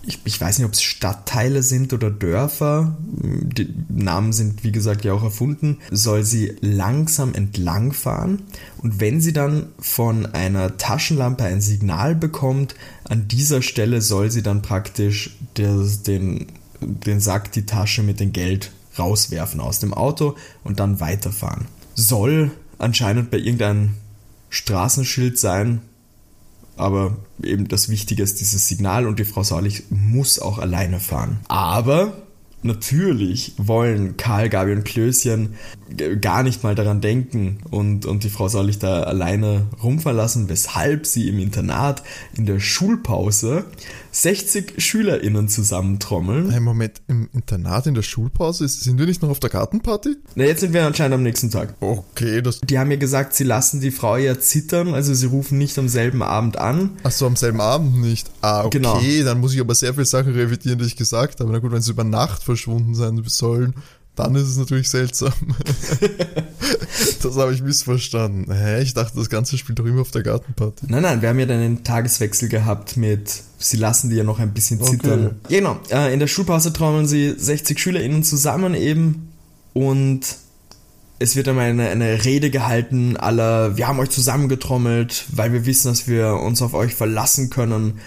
[0.03, 5.05] ich, ich weiß nicht, ob es Stadtteile sind oder Dörfer, die Namen sind wie gesagt
[5.05, 8.43] ja auch erfunden, soll sie langsam entlang fahren
[8.77, 14.43] und wenn sie dann von einer Taschenlampe ein Signal bekommt, an dieser Stelle soll sie
[14.43, 16.47] dann praktisch des, den,
[16.79, 21.65] den Sack, die Tasche mit dem Geld rauswerfen aus dem Auto und dann weiterfahren.
[21.95, 23.95] Soll anscheinend bei irgendeinem
[24.51, 25.81] Straßenschild sein,
[26.77, 31.39] aber eben das Wichtige ist dieses Signal und die Frau Saulich muss auch alleine fahren.
[31.47, 32.21] Aber
[32.61, 35.55] natürlich wollen Karl, Gabi und Klößchen
[36.19, 41.27] gar nicht mal daran denken und, und die Frau Saulich da alleine rumverlassen, weshalb sie
[41.29, 42.03] im Internat
[42.35, 43.65] in der Schulpause
[44.11, 46.49] 60 SchülerInnen zusammentrommeln.
[46.51, 48.67] Hey, Moment, im Internat in der Schulpause?
[48.67, 50.17] Sind wir nicht noch auf der Gartenparty?
[50.35, 51.75] Na, jetzt sind wir anscheinend am nächsten Tag.
[51.79, 52.59] Okay, das.
[52.61, 55.87] Die haben mir gesagt, sie lassen die Frau ja zittern, also sie rufen nicht am
[55.87, 56.91] selben Abend an.
[57.03, 58.29] Ach so, am selben Abend nicht.
[58.41, 58.99] Ah, okay, Genau.
[59.25, 61.51] dann muss ich aber sehr viele Sachen revidieren, die ich gesagt habe.
[61.51, 63.75] Na gut, wenn sie über Nacht verschwunden sein sollen,
[64.15, 65.33] dann ist es natürlich seltsam.
[67.23, 68.53] das habe ich missverstanden.
[68.53, 70.87] Hä, ich dachte, das Ganze spielt doch immer auf der Gartenparty.
[70.89, 74.39] Nein, nein, wir haben ja dann einen Tageswechsel gehabt mit, sie lassen die ja noch
[74.39, 75.27] ein bisschen zittern.
[75.27, 75.57] Okay.
[75.57, 79.29] Genau, äh, in der Schulpause trommeln sie 60 SchülerInnen zusammen eben
[79.73, 80.21] und
[81.19, 85.89] es wird einmal eine, eine Rede gehalten aller, wir haben euch zusammengetrommelt, weil wir wissen,
[85.89, 87.99] dass wir uns auf euch verlassen können.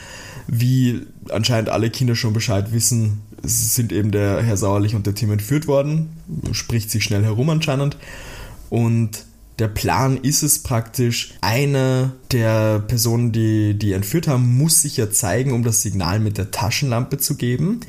[0.49, 5.33] Wie anscheinend alle Kinder schon Bescheid wissen, sind eben der Herr Sauerlich und der Tim
[5.33, 6.11] entführt worden.
[6.52, 7.96] Spricht sich schnell herum anscheinend.
[8.70, 9.24] Und
[9.59, 15.11] der Plan ist es praktisch, eine der Personen, die die entführt haben, muss sich ja
[15.11, 17.80] zeigen, um das Signal mit der Taschenlampe zu geben,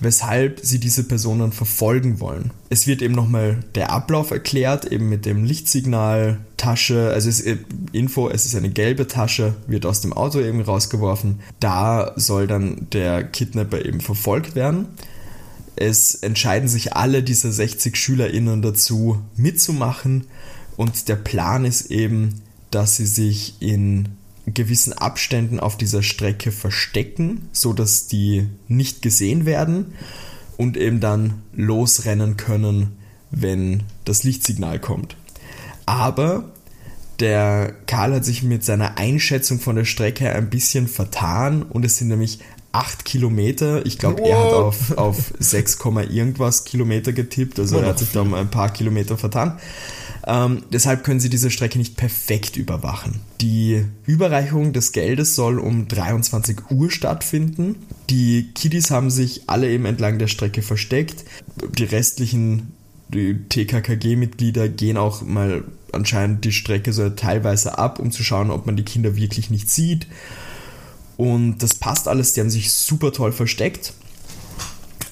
[0.00, 2.50] weshalb sie diese Person dann verfolgen wollen.
[2.68, 7.58] Es wird eben nochmal der Ablauf erklärt, eben mit dem Lichtsignal, Tasche, also es ist
[7.92, 11.40] Info, es ist eine gelbe Tasche, wird aus dem Auto eben rausgeworfen.
[11.58, 14.86] Da soll dann der Kidnapper eben verfolgt werden.
[15.76, 20.26] Es entscheiden sich alle diese 60 SchülerInnen dazu, mitzumachen.
[20.76, 24.08] Und der Plan ist eben, dass sie sich in
[24.46, 29.94] gewissen Abständen auf dieser Strecke verstecken, so dass die nicht gesehen werden
[30.56, 32.96] und eben dann losrennen können,
[33.30, 35.16] wenn das Lichtsignal kommt.
[35.86, 36.50] Aber
[37.20, 41.96] der Karl hat sich mit seiner Einschätzung von der Strecke ein bisschen vertan und es
[41.96, 42.40] sind nämlich
[42.72, 43.84] 8 Kilometer.
[43.84, 45.78] Ich glaube, er hat auf, auf 6,
[46.10, 49.58] irgendwas Kilometer getippt, also er hat sich da um ein paar Kilometer vertan.
[50.26, 53.20] Ähm, deshalb können sie diese Strecke nicht perfekt überwachen.
[53.40, 57.76] Die Überreichung des Geldes soll um 23 Uhr stattfinden.
[58.10, 61.24] Die Kiddies haben sich alle eben entlang der Strecke versteckt.
[61.78, 62.72] Die restlichen
[63.10, 68.76] TKKG-Mitglieder gehen auch mal anscheinend die Strecke so teilweise ab, um zu schauen, ob man
[68.76, 70.06] die Kinder wirklich nicht sieht.
[71.16, 73.92] Und das passt alles, die haben sich super toll versteckt.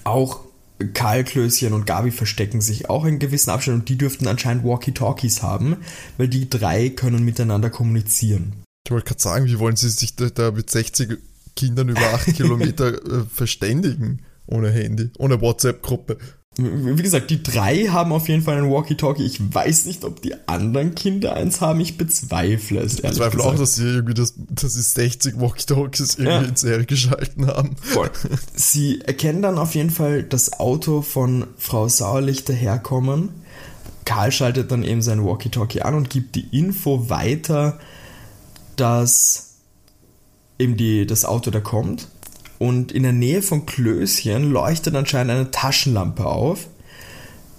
[0.05, 0.41] Auch
[0.95, 5.43] Karl, Klößchen und Gabi verstecken sich auch in gewissen Abständen und die dürften anscheinend Walkie-Talkies
[5.43, 5.79] haben,
[6.17, 8.53] weil die drei können miteinander kommunizieren.
[8.87, 11.19] Ich wollte gerade sagen, wie wollen sie sich da, da mit 60
[11.57, 14.23] Kindern über 8 Kilometer äh, verständigen?
[14.47, 16.17] Ohne Handy, ohne WhatsApp-Gruppe.
[16.61, 19.25] Wie gesagt, die drei haben auf jeden Fall einen Walkie-Talkie.
[19.25, 21.79] Ich weiß nicht, ob die anderen Kinder eins haben.
[21.79, 22.95] Ich bezweifle es.
[22.95, 26.43] Ich bezweifle auch, dass sie irgendwie das, dass sie 60 Walkie-Talkies irgendwie ja.
[26.43, 27.77] in Serie geschalten haben.
[27.81, 28.11] Voll.
[28.55, 33.29] Sie erkennen dann auf jeden Fall das Auto von Frau Sauerlich daherkommen.
[34.05, 37.79] Karl schaltet dann eben sein Walkie-Talkie an und gibt die Info weiter,
[38.75, 39.55] dass
[40.59, 42.09] eben die, das Auto da kommt
[42.59, 46.67] und in der Nähe von Klößchen leuchtet anscheinend eine Taschenlampe auf.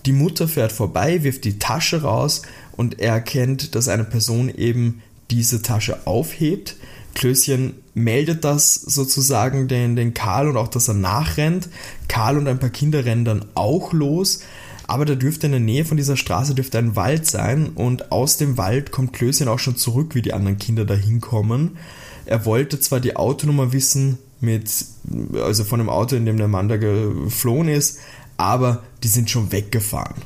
[0.05, 2.41] Die Mutter fährt vorbei, wirft die Tasche raus
[2.75, 6.75] und er erkennt, dass eine Person eben diese Tasche aufhebt.
[7.15, 11.69] Klößchen meldet das sozusagen den, den Karl und auch, dass er nachrennt.
[12.07, 14.41] Karl und ein paar Kinder rennen dann auch los.
[14.87, 18.37] Aber da dürfte in der Nähe von dieser Straße dürfte ein Wald sein und aus
[18.37, 21.77] dem Wald kommt Klößchen auch schon zurück, wie die anderen Kinder da hinkommen.
[22.25, 24.85] Er wollte zwar die Autonummer wissen, mit,
[25.33, 27.99] also von dem Auto, in dem der Mann da geflohen ist,
[28.37, 30.21] aber die sind schon weggefahren.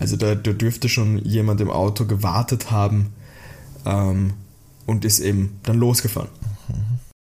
[0.00, 3.12] Also da, da dürfte schon jemand im Auto gewartet haben
[3.84, 4.32] ähm,
[4.86, 6.30] und ist eben dann losgefahren.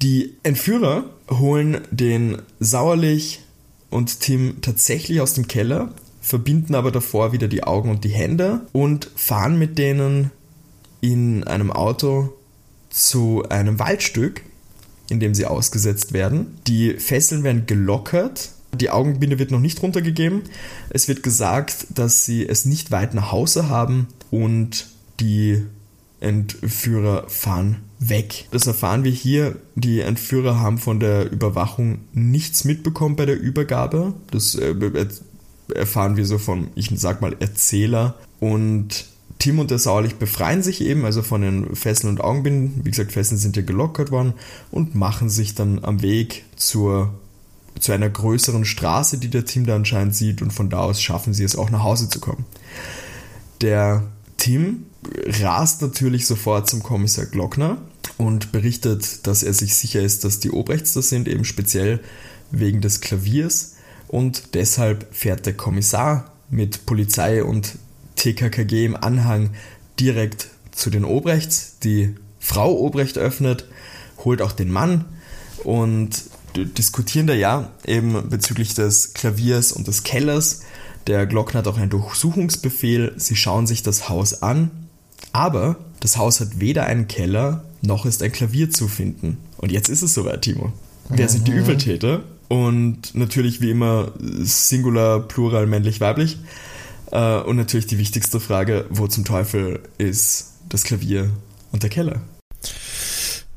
[0.02, 3.40] Die Entführer holen den Sauerlich
[3.90, 5.92] und Tim tatsächlich aus dem Keller,
[6.22, 10.30] verbinden aber davor wieder die Augen und die Hände und fahren mit denen
[11.00, 12.32] in einem Auto
[12.88, 14.42] zu einem Waldstück,
[15.10, 16.58] in dem sie ausgesetzt werden.
[16.66, 18.50] Die Fesseln werden gelockert.
[18.72, 20.42] Die Augenbinde wird noch nicht runtergegeben.
[20.90, 24.86] Es wird gesagt, dass sie es nicht weit nach Hause haben und
[25.18, 25.62] die
[26.20, 28.46] Entführer fahren weg.
[28.50, 29.56] Das erfahren wir hier.
[29.74, 34.14] Die Entführer haben von der Überwachung nichts mitbekommen bei der Übergabe.
[34.30, 34.74] Das äh,
[35.74, 38.16] erfahren wir so von, ich sag mal, Erzähler.
[38.38, 39.06] Und
[39.40, 42.84] Tim und der Sauerlich befreien sich eben, also von den Fesseln und Augenbinden.
[42.84, 44.34] Wie gesagt, Fesseln sind ja gelockert worden
[44.70, 47.14] und machen sich dann am Weg zur,
[47.80, 51.32] zu einer größeren Straße, die der Tim da anscheinend sieht und von da aus schaffen
[51.32, 52.44] sie es auch nach Hause zu kommen.
[53.62, 54.04] Der
[54.36, 54.84] Tim
[55.40, 57.78] rast natürlich sofort zum Kommissar Glockner
[58.18, 62.00] und berichtet, dass er sich sicher ist, dass die Obrechts das sind, eben speziell
[62.50, 63.76] wegen des Klaviers
[64.06, 67.78] und deshalb fährt der Kommissar mit Polizei und
[68.20, 69.50] TKKG im Anhang
[69.98, 71.78] direkt zu den Obrechts.
[71.82, 73.64] Die Frau Obrecht öffnet,
[74.24, 75.04] holt auch den Mann
[75.64, 80.60] und diskutieren da ja eben bezüglich des Klaviers und des Kellers.
[81.06, 83.14] Der Glockner hat auch einen Durchsuchungsbefehl.
[83.16, 84.70] Sie schauen sich das Haus an,
[85.32, 89.38] aber das Haus hat weder einen Keller noch ist ein Klavier zu finden.
[89.56, 90.72] Und jetzt ist es soweit, Timo.
[91.08, 91.60] Wer sind die mhm.
[91.60, 92.22] Übeltäter?
[92.48, 96.38] Und natürlich wie immer Singular, Plural, männlich, weiblich.
[97.12, 101.30] Äh, und natürlich die wichtigste Frage, wo zum Teufel ist das Klavier
[101.72, 102.22] und der Keller?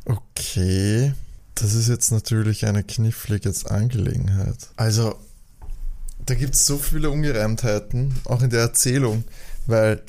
[0.06, 1.14] Okay,
[1.56, 4.70] das ist jetzt natürlich eine knifflige Angelegenheit.
[4.76, 5.16] Also,
[6.26, 9.24] da gibt es so viele Ungereimtheiten, auch in der Erzählung,
[9.68, 10.02] weil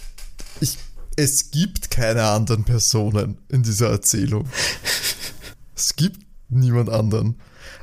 [0.61, 0.79] ich,
[1.17, 4.49] es gibt keine anderen Personen in dieser Erzählung.
[5.77, 7.37] es gibt niemand anderen.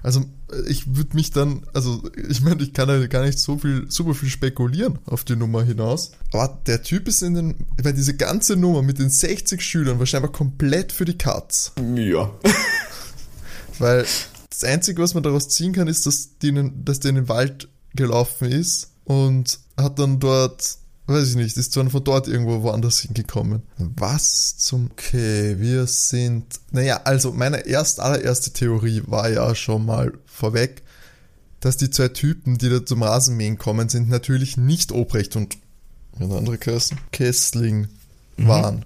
[0.04, 0.26] Also
[0.68, 4.14] ich würde mich dann, also ich meine, ich kann ja gar nicht so viel, super
[4.14, 6.12] viel spekulieren auf die Nummer hinaus.
[6.32, 10.32] Aber der Typ ist in den, weil diese ganze Nummer mit den 60 Schülern wahrscheinlich
[10.32, 11.72] komplett für die Katz.
[11.96, 12.32] Ja.
[13.80, 14.06] weil
[14.50, 17.30] das Einzige, was man daraus ziehen kann, ist, dass, die in, dass der in den
[17.30, 20.78] Wald gelaufen ist und hat dann dort
[21.12, 23.64] weiß ich nicht, ist dann von dort irgendwo woanders hingekommen.
[23.78, 24.90] Was zum...
[24.92, 26.46] Okay, wir sind...
[26.72, 30.84] Naja, also meine erst allererste Theorie war ja schon mal vorweg,
[31.60, 35.58] dass die zwei Typen, die da zum Rasenmähen kommen, sind natürlich nicht Obrecht und
[36.20, 37.88] eine andere Kirsten, Kessling
[38.38, 38.48] mhm.
[38.48, 38.76] waren.
[38.78, 38.84] Mhm.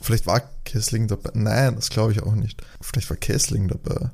[0.00, 1.30] Vielleicht war Kessling dabei.
[1.34, 2.62] Nein, das glaube ich auch nicht.
[2.80, 4.10] Vielleicht war Kessling dabei.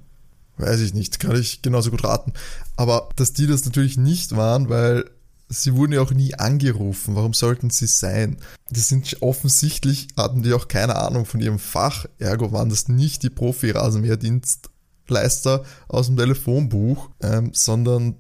[0.59, 2.33] Weiß ich nicht, kann ich genauso gut raten.
[2.77, 5.09] Aber dass die das natürlich nicht waren, weil
[5.49, 7.17] sie wurden ja auch nie angerufen.
[7.17, 8.37] Warum sollten sie sein?
[8.71, 12.05] Die sind offensichtlich, hatten die auch keine Ahnung von ihrem Fach.
[12.19, 18.17] Ergo waren das nicht die Profi-Rasenmäherdienstleister aus dem Telefonbuch, ähm, sondern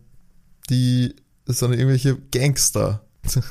[0.70, 1.14] die,
[1.47, 3.07] sondern irgendwelche Gangster,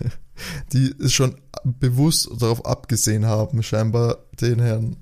[0.73, 4.97] die es schon bewusst darauf abgesehen haben, scheinbar den Herrn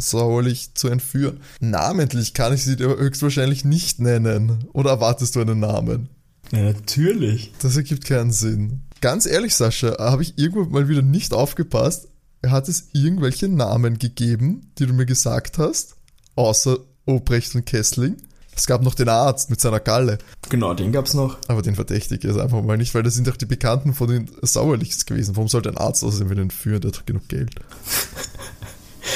[0.00, 1.40] Sauerlich zu entführen.
[1.60, 4.64] Namentlich kann ich sie höchstwahrscheinlich nicht nennen.
[4.72, 6.08] Oder erwartest du einen Namen?
[6.52, 7.52] Ja, natürlich.
[7.60, 8.82] Das ergibt keinen Sinn.
[9.00, 12.08] Ganz ehrlich, Sascha, habe ich irgendwo mal wieder nicht aufgepasst.
[12.46, 15.96] Hat es irgendwelche Namen gegeben, die du mir gesagt hast?
[16.36, 18.16] Außer Obrecht und Kessling?
[18.54, 20.18] Es gab noch den Arzt mit seiner Galle.
[20.48, 21.38] Genau, den gab's noch.
[21.48, 24.08] Aber den verdächtige ich jetzt einfach mal nicht, weil das sind doch die Bekannten von
[24.08, 25.36] den Sauerlichs gewesen.
[25.36, 26.80] Warum sollte ein Arzt außerdem wieder entführen?
[26.80, 27.54] Der hat doch genug Geld.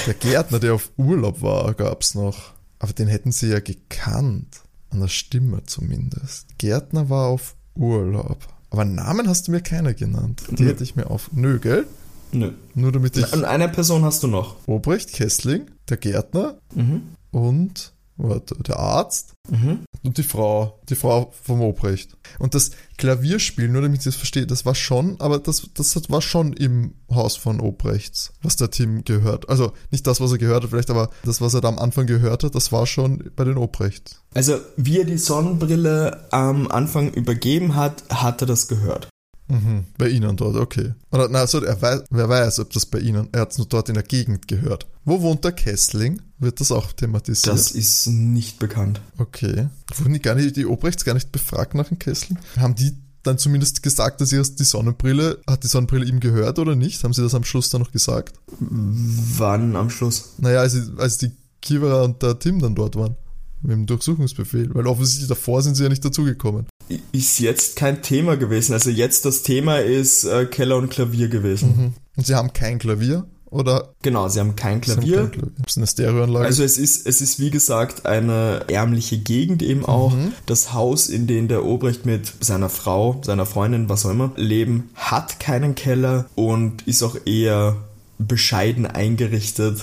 [0.06, 2.52] Der Gärtner, der auf Urlaub war, gab's noch.
[2.78, 4.60] Aber den hätten sie ja gekannt.
[4.94, 6.46] An der Stimme zumindest.
[6.58, 8.38] Gärtner war auf Urlaub.
[8.70, 10.42] Aber Namen hast du mir keiner genannt.
[10.50, 10.68] Die Nö.
[10.68, 11.30] hätte ich mir auf.
[11.32, 11.84] Nö, gell?
[12.30, 12.52] Nö.
[12.74, 13.32] Nur damit ich.
[13.32, 14.56] Und eine Person hast du noch.
[14.66, 17.02] Obrecht, Kessling, der Gärtner Mhm.
[17.32, 19.80] und der Arzt Mhm.
[20.02, 22.16] und die Frau, die Frau vom Obrecht.
[22.38, 26.22] Und das Klavierspiel, nur damit ich das verstehe, das war schon, aber das, das war
[26.22, 29.48] schon im Haus von Obrechts, was der Tim gehört.
[29.50, 32.06] Also nicht das, was er gehört hat vielleicht, aber das, was er da am Anfang
[32.06, 34.22] gehört hat, das war schon bei den Obrechts.
[34.32, 39.08] Also, wie er die Sonnenbrille am Anfang übergeben hat, hat er das gehört.
[39.48, 40.94] Mhm, bei Ihnen dort, okay.
[41.10, 43.66] Oder, na, also, er weiß, wer weiß, ob das bei Ihnen, er hat es nur
[43.66, 44.86] dort in der Gegend gehört.
[45.04, 46.22] Wo wohnt der Kessling?
[46.38, 47.54] Wird das auch thematisiert?
[47.54, 49.00] Das ist nicht bekannt.
[49.18, 49.68] Okay.
[49.96, 52.36] Wurden die, gar nicht, die Obrechts gar nicht befragt nach dem Kessel?
[52.56, 56.74] Haben die dann zumindest gesagt, dass ihr die Sonnenbrille, hat die Sonnenbrille ihm gehört oder
[56.74, 57.02] nicht?
[57.04, 58.38] Haben sie das am Schluss dann noch gesagt?
[58.60, 60.34] Wann am Schluss?
[60.38, 61.32] Naja, als, als die
[61.62, 63.16] Kivera und der Tim dann dort waren.
[63.64, 64.70] Mit dem Durchsuchungsbefehl.
[64.74, 66.66] Weil offensichtlich davor sind sie ja nicht dazugekommen.
[67.12, 68.74] Ist jetzt kein Thema gewesen.
[68.74, 71.74] Also jetzt das Thema ist äh, Keller und Klavier gewesen.
[71.76, 71.92] Mhm.
[72.16, 73.26] Und sie haben kein Klavier?
[73.50, 75.16] Oder Genau, sie haben kein sie haben Klavier.
[75.16, 75.52] kein Klavier?
[75.62, 76.44] Das ist eine Stereoanlage.
[76.44, 80.12] Also es ist, es ist wie gesagt eine ärmliche Gegend eben auch.
[80.46, 84.90] Das Haus, in dem der Obrecht mit seiner Frau, seiner Freundin, was auch immer, leben,
[84.94, 87.76] hat keinen Keller und ist auch eher
[88.18, 89.82] bescheiden eingerichtet.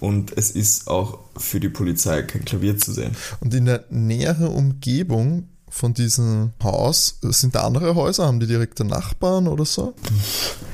[0.00, 3.16] Und es ist auch für die Polizei kein Klavier zu sehen.
[3.40, 8.26] und in der näheren Umgebung von diesem Haus, sind da andere Häuser?
[8.26, 9.94] Haben die direkte Nachbarn oder so?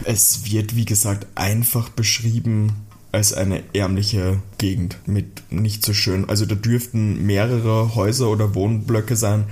[0.05, 2.73] Es wird, wie gesagt, einfach beschrieben
[3.11, 6.29] als eine ärmliche Gegend mit nicht so schön.
[6.29, 9.45] Also da dürften mehrere Häuser oder Wohnblöcke sein,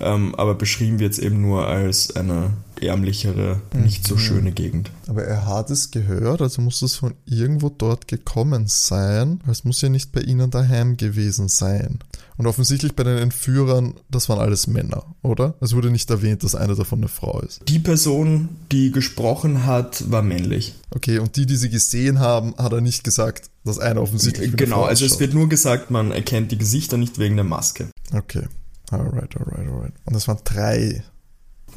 [0.00, 2.50] ähm, aber beschrieben wird es eben nur als eine
[2.82, 4.90] ärmlichere, nicht so schöne Gegend.
[5.06, 9.40] Aber er hat es gehört, also muss es von irgendwo dort gekommen sein.
[9.48, 11.98] Es muss ja nicht bei ihnen daheim gewesen sein.
[12.36, 15.54] Und offensichtlich bei den Entführern, das waren alles Männer, oder?
[15.60, 17.60] Es wurde nicht erwähnt, dass eine davon eine Frau ist.
[17.68, 20.74] Die Person, die gesprochen hat, war männlich.
[20.90, 24.84] Okay, und die, die sie gesehen haben, hat er nicht gesagt, dass eine offensichtlich Genau,
[24.84, 27.88] also es wird nur gesagt, man erkennt die Gesichter nicht wegen der Maske.
[28.12, 28.44] Okay,
[28.90, 29.92] alright, alright, alright.
[30.06, 31.04] Und das waren drei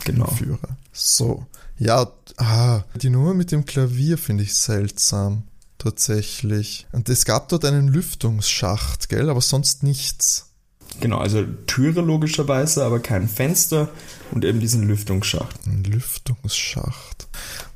[0.05, 0.25] Genau.
[0.25, 0.77] Entführer.
[0.91, 1.45] So,
[1.77, 5.43] ja, ah, die Nummer mit dem Klavier finde ich seltsam.
[5.77, 6.87] Tatsächlich.
[6.93, 9.29] Und es gab dort einen Lüftungsschacht, gell?
[9.29, 10.53] Aber sonst nichts.
[11.01, 13.89] Genau, also Türe logischerweise, aber kein Fenster
[14.31, 15.65] und eben diesen Lüftungsschacht.
[15.65, 17.27] Ein Lüftungsschacht.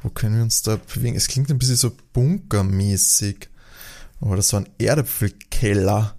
[0.03, 1.17] Wo können wir uns da bewegen?
[1.17, 3.49] Es klingt ein bisschen so bunkermäßig.
[4.21, 6.15] Aber das war ein Erdäpfelkeller.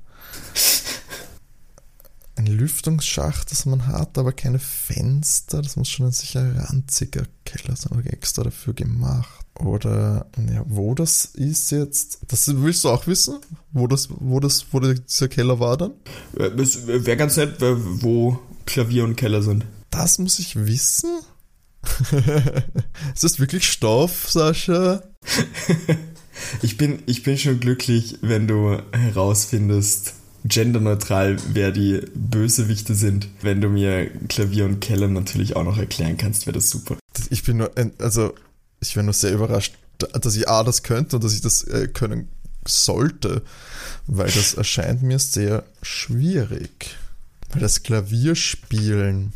[2.52, 5.62] Lüftungsschacht, das man hat, aber keine Fenster.
[5.62, 9.44] Das muss schon ein sicher ranziger Keller sein, oder extra dafür gemacht.
[9.58, 12.20] Oder, ja, wo das ist jetzt.
[12.28, 13.38] Das willst du auch wissen?
[13.72, 15.92] Wo das, wo das, wo dieser Keller war dann?
[16.38, 19.64] Äh, Es wäre ganz nett, wer- wo Klavier und Keller sind.
[19.90, 21.10] Das muss ich wissen?
[23.14, 25.02] ist das wirklich Stoff, Sascha?
[26.62, 30.14] Ich bin, ich bin schon glücklich, wenn du herausfindest,
[30.48, 33.28] genderneutral, wer die Bösewichte sind.
[33.42, 36.96] Wenn du mir Klavier und Keller natürlich auch noch erklären kannst, wäre das super.
[37.30, 38.34] Ich bin nur, also,
[38.80, 41.88] ich wäre nur sehr überrascht, dass ich A, das könnte und dass ich das äh,
[41.88, 42.28] können
[42.66, 43.42] sollte,
[44.06, 46.96] weil das erscheint mir sehr schwierig.
[47.50, 49.32] Weil das Klavierspielen.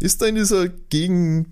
[0.00, 1.48] Ist da in dieser Gegend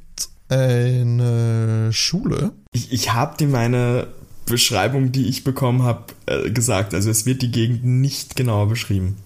[0.48, 2.52] eine Schule?
[2.72, 4.06] Ich, ich habe dir meine
[4.46, 6.94] Beschreibung, die ich bekommen habe, äh, gesagt.
[6.94, 9.16] Also es wird die Gegend nicht genauer beschrieben.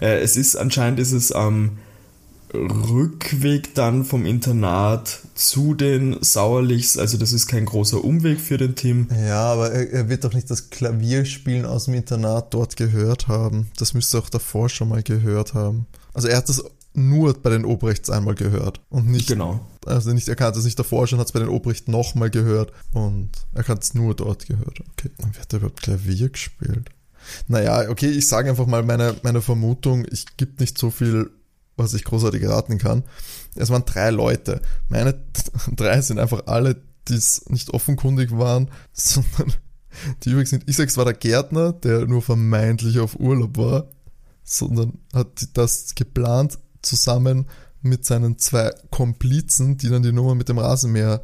[0.00, 1.78] Äh, es ist anscheinend ist es am
[2.54, 6.98] Rückweg dann vom Internat zu den Sauerlichs.
[6.98, 9.08] Also das ist kein großer Umweg für den Tim.
[9.26, 13.68] Ja, aber er, er wird doch nicht das Klavierspielen aus dem Internat dort gehört haben.
[13.78, 15.86] Das müsste er auch davor schon mal gehört haben.
[16.12, 16.62] Also er hat das
[16.94, 19.60] nur bei den Obrechts einmal gehört und nicht Genau.
[19.86, 22.72] Also nicht, er kannte es nicht davor schon, hat es bei den Obrecht nochmal gehört
[22.92, 24.80] und er hat es nur dort gehört.
[24.92, 25.10] Okay.
[25.18, 26.90] Und wer hat überhaupt Klavier gespielt?
[27.48, 31.30] Naja, okay, ich sage einfach mal meine, meine Vermutung, ich gibt nicht so viel,
[31.76, 33.04] was ich großartig raten kann.
[33.54, 34.60] Es waren drei Leute.
[34.88, 35.20] Meine
[35.76, 36.76] drei sind einfach alle,
[37.08, 39.54] die es nicht offenkundig waren, sondern
[40.24, 43.88] die übrigens sind, ich sag's war der Gärtner, der nur vermeintlich auf Urlaub war,
[44.42, 47.46] sondern hat das geplant zusammen
[47.82, 51.22] mit seinen zwei Komplizen, die dann die Nummer mit dem Rasenmäher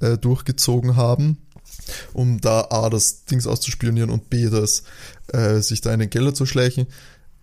[0.00, 1.38] äh, durchgezogen haben,
[2.12, 4.84] um da A, das Dings auszuspionieren und B, das
[5.32, 6.86] äh, sich da in den Keller zu schleichen.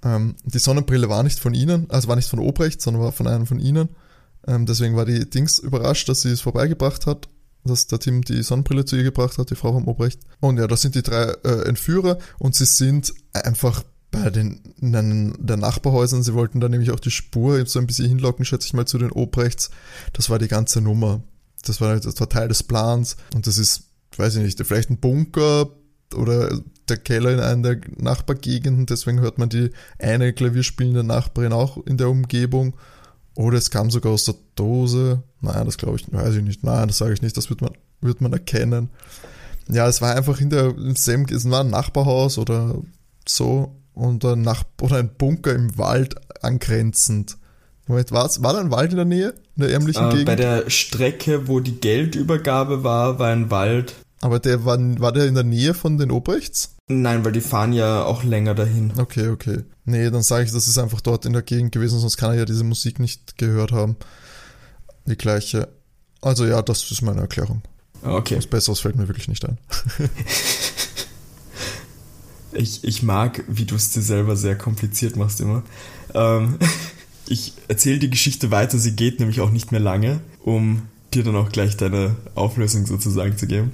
[0.03, 3.27] Ähm, die Sonnenbrille war nicht von ihnen, also war nicht von Obrecht, sondern war von
[3.27, 3.89] einem von ihnen.
[4.47, 7.29] Ähm, deswegen war die Dings überrascht, dass sie es vorbeigebracht hat,
[7.63, 10.19] dass der Tim die Sonnenbrille zu ihr gebracht hat, die Frau vom Obrecht.
[10.41, 13.83] Und ja, das sind die drei äh, Entführer und sie sind einfach
[14.13, 18.07] bei den, den, der Nachbarhäusern, sie wollten da nämlich auch die Spur so ein bisschen
[18.07, 19.71] hinlocken, schätze ich mal, zu den Obrechts.
[20.13, 21.23] Das war die ganze Nummer.
[21.63, 24.99] Das war, das war Teil des Plans und das ist, weiß ich nicht, vielleicht ein
[24.99, 25.71] Bunker
[26.15, 31.77] oder der Keller in einer der Nachbargegenden, deswegen hört man die eine klavierspielende Nachbarin auch
[31.85, 32.75] in der Umgebung.
[33.35, 35.23] Oder es kam sogar aus der Dose.
[35.41, 36.63] Nein, das glaube ich, weiß ich nicht.
[36.63, 38.89] Nein, das sage ich nicht, das wird man, wird man erkennen.
[39.69, 42.75] Ja, es war einfach in der, im selben, es war ein Nachbarhaus oder
[43.27, 47.37] so und ein Nach oder ein Bunker im Wald angrenzend.
[47.87, 49.33] Moment, war's, war da ein Wald in der Nähe?
[49.55, 50.25] In der ärmlichen Äh, Gegend?
[50.25, 53.93] bei der Strecke, wo die Geldübergabe war, war ein Wald.
[54.21, 56.75] Aber der war, war der in der Nähe von den Obrechts?
[56.87, 58.93] Nein, weil die fahren ja auch länger dahin.
[58.97, 59.63] Okay, okay.
[59.85, 62.37] Nee, dann sage ich, das ist einfach dort in der Gegend gewesen, sonst kann er
[62.39, 63.97] ja diese Musik nicht gehört haben.
[65.05, 65.67] Die gleiche.
[66.21, 67.61] Also ja, das ist meine Erklärung.
[68.01, 68.37] Okay.
[68.37, 69.57] Was Besseres fällt mir wirklich nicht ein.
[72.55, 75.63] Ich, ich mag, wie du es dir selber sehr kompliziert machst immer.
[76.13, 76.57] Ähm,
[77.27, 80.83] ich erzähle die Geschichte weiter, sie geht nämlich auch nicht mehr lange, um
[81.13, 83.71] dir dann auch gleich deine Auflösung sozusagen zu geben.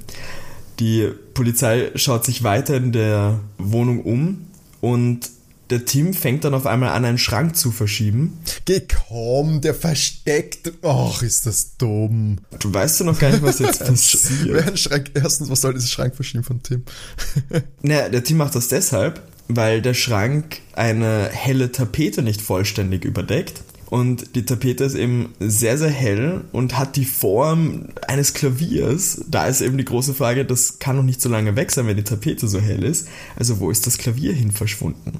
[0.79, 4.47] Die Polizei schaut sich weiter in der Wohnung um
[4.81, 5.29] und
[5.69, 8.39] der Tim fängt dann auf einmal an, einen Schrank zu verschieben.
[8.65, 10.71] Geh komm, der versteckt.
[10.81, 12.37] Ach, ist das dumm.
[12.59, 14.67] Du weißt ja noch gar nicht, was jetzt Wer passiert.
[14.67, 16.83] ein Schrank, erstens, was soll dieser Schrank verschieben von Tim?
[17.81, 23.61] Naja, der Tim macht das deshalb, weil der Schrank eine helle Tapete nicht vollständig überdeckt.
[23.89, 29.21] Und die Tapete ist eben sehr, sehr hell und hat die Form eines Klaviers.
[29.27, 31.97] Da ist eben die große Frage, das kann noch nicht so lange weg sein, wenn
[31.97, 33.07] die Tapete so hell ist.
[33.35, 35.19] Also wo ist das Klavier hin verschwunden?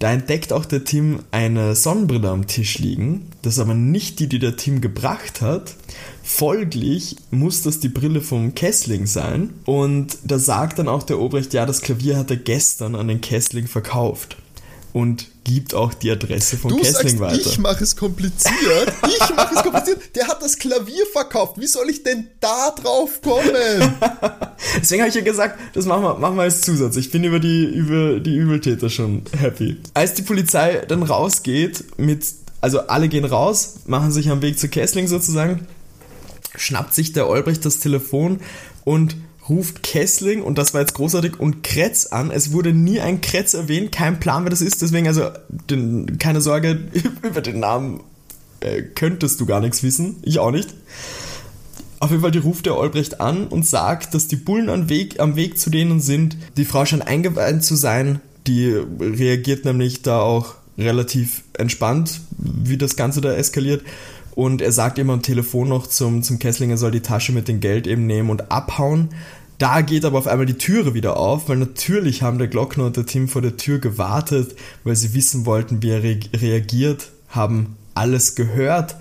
[0.00, 3.26] Da entdeckt auch der Tim eine Sonnenbrille am Tisch liegen.
[3.42, 5.76] Das ist aber nicht die, die der Tim gebracht hat.
[6.22, 9.50] Folglich muss das die Brille vom Kessling sein.
[9.66, 13.20] Und da sagt dann auch der Obrecht, ja, das Klavier hat er gestern an den
[13.20, 14.38] Kessling verkauft.
[14.94, 17.50] Und gibt auch die Adresse Du Kessling sagst, weiter.
[17.50, 18.92] ich mache es kompliziert.
[19.06, 20.14] Ich mache es kompliziert.
[20.14, 21.58] Der hat das Klavier verkauft.
[21.58, 23.52] Wie soll ich denn da drauf kommen?
[24.80, 26.96] Deswegen habe ich ja gesagt, das machen wir, machen wir als Zusatz.
[26.96, 29.78] Ich bin über die, über die Übeltäter schon happy.
[29.94, 32.24] Als die Polizei dann rausgeht mit,
[32.60, 35.66] also alle gehen raus, machen sich am Weg zu Kessling sozusagen,
[36.56, 38.40] schnappt sich der Olbrecht das Telefon
[38.84, 39.16] und
[39.48, 42.30] ruft Kessling, und das war jetzt großartig, und Kretz an.
[42.30, 45.30] Es wurde nie ein Kretz erwähnt, kein Plan, wer das ist, deswegen also
[45.68, 46.80] den, keine Sorge,
[47.22, 48.00] über den Namen
[48.60, 50.16] äh, könntest du gar nichts wissen.
[50.22, 50.68] Ich auch nicht.
[51.98, 55.20] Auf jeden Fall, die ruft der Olbrecht an und sagt, dass die Bullen am Weg,
[55.20, 56.36] am Weg zu denen sind.
[56.56, 58.20] Die Frau scheint eingeweiht zu sein.
[58.46, 63.82] Die reagiert nämlich da auch relativ entspannt, wie das Ganze da eskaliert.
[64.34, 67.48] Und er sagt ihm am Telefon noch zum, zum Kessling, er soll die Tasche mit
[67.48, 69.10] dem Geld eben nehmen und abhauen.
[69.58, 72.96] Da geht aber auf einmal die Türe wieder auf, weil natürlich haben der Glockner und
[72.96, 77.76] der Tim vor der Tür gewartet, weil sie wissen wollten, wie er re reagiert, haben
[77.94, 78.96] alles gehört.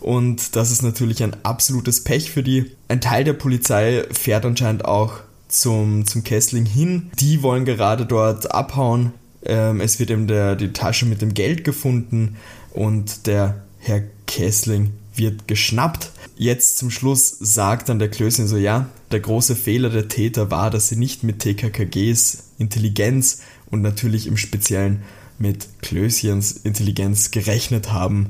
[0.00, 2.70] Und das ist natürlich ein absolutes Pech für die.
[2.88, 5.14] Ein Teil der Polizei fährt anscheinend auch
[5.48, 7.10] zum, zum Kessling hin.
[7.18, 9.12] Die wollen gerade dort abhauen.
[9.44, 12.36] Ähm, es wird eben der, die Tasche mit dem Geld gefunden
[12.72, 16.12] und der Herr Kessling wird geschnappt.
[16.36, 20.70] Jetzt zum Schluss sagt dann der Klößchen so, ja, der große Fehler der Täter war,
[20.70, 25.02] dass sie nicht mit TKKGs Intelligenz und natürlich im Speziellen
[25.38, 28.28] mit Klößchens Intelligenz gerechnet haben.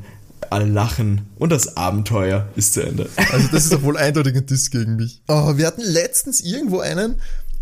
[0.51, 3.11] Alle lachen und das Abenteuer ist zu Ende.
[3.31, 5.21] Also das ist doch wohl eindeutig ein Diss gegen mich.
[5.29, 7.17] Oh, wir hatten letztens irgendwo einen,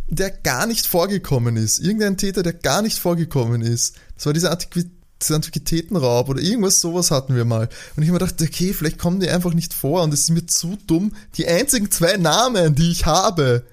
[0.08, 1.80] der gar nicht vorgekommen ist.
[1.80, 3.96] Irgendein Täter, der gar nicht vorgekommen ist.
[4.14, 4.84] Das war dieser Antiqui
[5.30, 7.68] Antiquitätenraub oder irgendwas sowas hatten wir mal.
[7.96, 10.30] Und ich habe mir gedacht, okay, vielleicht kommen die einfach nicht vor und es ist
[10.30, 11.12] mir zu dumm.
[11.36, 13.64] Die einzigen zwei Namen, die ich habe,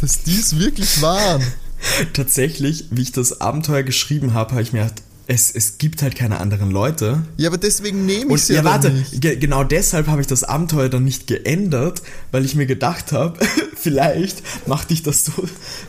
[0.00, 1.42] dass die es wirklich waren.
[2.12, 6.14] Tatsächlich, wie ich das Abenteuer geschrieben habe, habe ich mir gedacht, es, es gibt halt
[6.14, 7.22] keine anderen Leute.
[7.36, 9.20] Ja, aber deswegen nehme ich sie ja, ja warte, nicht.
[9.20, 13.38] ge genau deshalb habe ich das Abenteuer dann nicht geändert, weil ich mir gedacht habe,
[13.76, 15.32] vielleicht macht dich das so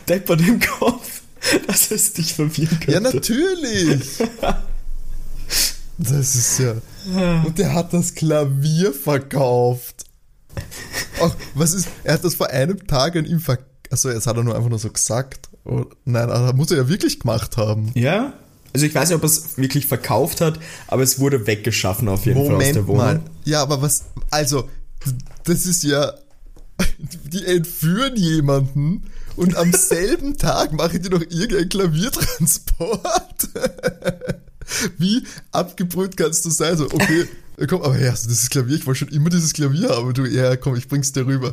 [0.08, 1.22] deppert im Kopf,
[1.66, 2.92] dass es dich verwirren könnte.
[2.92, 4.18] Ja, natürlich.
[5.98, 6.74] Das ist ja.
[7.44, 10.04] Und der hat das Klavier verkauft.
[11.20, 11.88] Ach, was ist.
[12.04, 13.66] Er hat das vor einem Tag an ihm verkauft.
[13.90, 15.48] Achso, jetzt hat er nur einfach nur so gesagt.
[15.64, 17.90] Oh, nein, aber muss er ja wirklich gemacht haben.
[17.94, 18.34] Ja?
[18.74, 22.26] Also ich weiß nicht, ob er es wirklich verkauft hat, aber es wurde weggeschaffen auf
[22.26, 22.96] jeden Fall aus der Moment Wohnung.
[22.98, 23.20] mal.
[23.44, 24.04] Ja, aber was.
[24.30, 24.68] Also,
[25.44, 26.12] das ist ja.
[27.24, 29.04] Die entführen jemanden
[29.36, 33.48] und am selben Tag machen die noch irgendein Klaviertransport.
[34.98, 36.76] Wie abgebrüht kannst du sein?
[36.76, 37.26] So, okay,
[37.66, 40.12] komm, aber ja, also dieses Klavier, ich wollte schon immer dieses Klavier haben.
[40.14, 41.52] Du, ja, komm, ich bring's dir rüber.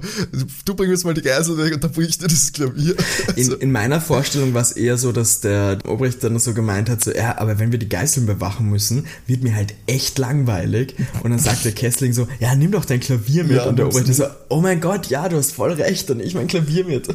[0.66, 2.95] Du bringst mal die Geisel weg und dann bring ich dir dieses Klavier.
[3.36, 3.55] Also.
[3.55, 7.03] In, in meiner Vorstellung war es eher so, dass der Obrecht dann so gemeint hat,
[7.03, 10.95] so, ja, aber wenn wir die Geiseln bewachen müssen, wird mir halt echt langweilig.
[11.24, 13.57] Und dann sagt der Kessling so, ja, nimm doch dein Klavier mit.
[13.57, 16.36] Ja, und der Obrecht so, oh mein Gott, ja, du hast voll recht, und ich
[16.36, 17.07] mein Klavier mit.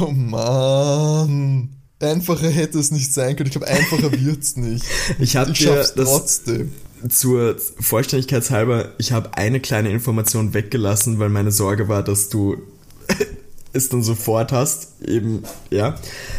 [0.00, 1.81] Oh Mann.
[2.02, 3.46] Einfacher hätte es nicht sein können.
[3.46, 4.84] Ich glaube, einfacher wird's nicht.
[5.18, 6.72] ich habe das trotzdem
[7.08, 12.58] zur Vollständigkeit halber, ich habe eine kleine Information weggelassen, weil meine Sorge war, dass du
[13.72, 15.96] es dann sofort hast, eben, ja,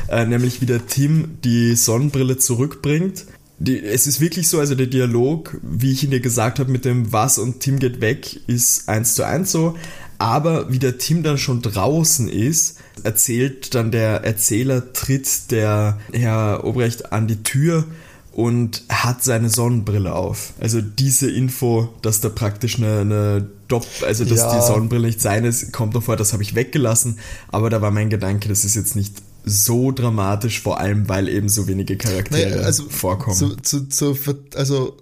[0.10, 3.26] äh, nämlich wie der Tim die Sonnenbrille zurückbringt.
[3.60, 6.86] Die, es ist wirklich so, also der Dialog, wie ich ihn dir gesagt habe, mit
[6.86, 9.76] dem Was und Tim geht weg, ist eins zu eins so.
[10.18, 16.64] Aber wie der Tim dann schon draußen ist, erzählt dann der Erzähler, tritt der Herr
[16.64, 17.86] Obrecht an die Tür
[18.34, 20.54] und hat seine Sonnenbrille auf.
[20.60, 24.56] Also diese Info, dass da praktisch eine, eine Dopp, also dass ja.
[24.56, 27.20] die Sonnenbrille nicht seine ist, kommt noch vor, das habe ich weggelassen.
[27.50, 31.50] Aber da war mein Gedanke, das ist jetzt nicht so dramatisch, vor allem weil eben
[31.50, 33.36] so wenige Charaktere naja, also vorkommen.
[33.36, 34.18] Zu, zu, zu,
[34.56, 34.98] also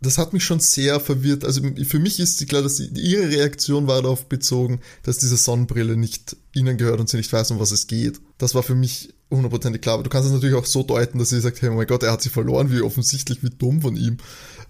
[0.00, 1.44] das hat mich schon sehr verwirrt.
[1.44, 6.36] Also für mich ist klar, dass ihre Reaktion war darauf bezogen, dass diese Sonnenbrille nicht
[6.54, 8.20] ihnen gehört und sie nicht weiß, um was es geht.
[8.38, 9.94] Das war für mich hundertprozentig klar.
[9.94, 12.02] Aber du kannst es natürlich auch so deuten, dass sie sagt, hey, oh mein Gott,
[12.02, 14.16] er hat sie verloren, wie offensichtlich, wie dumm von ihm,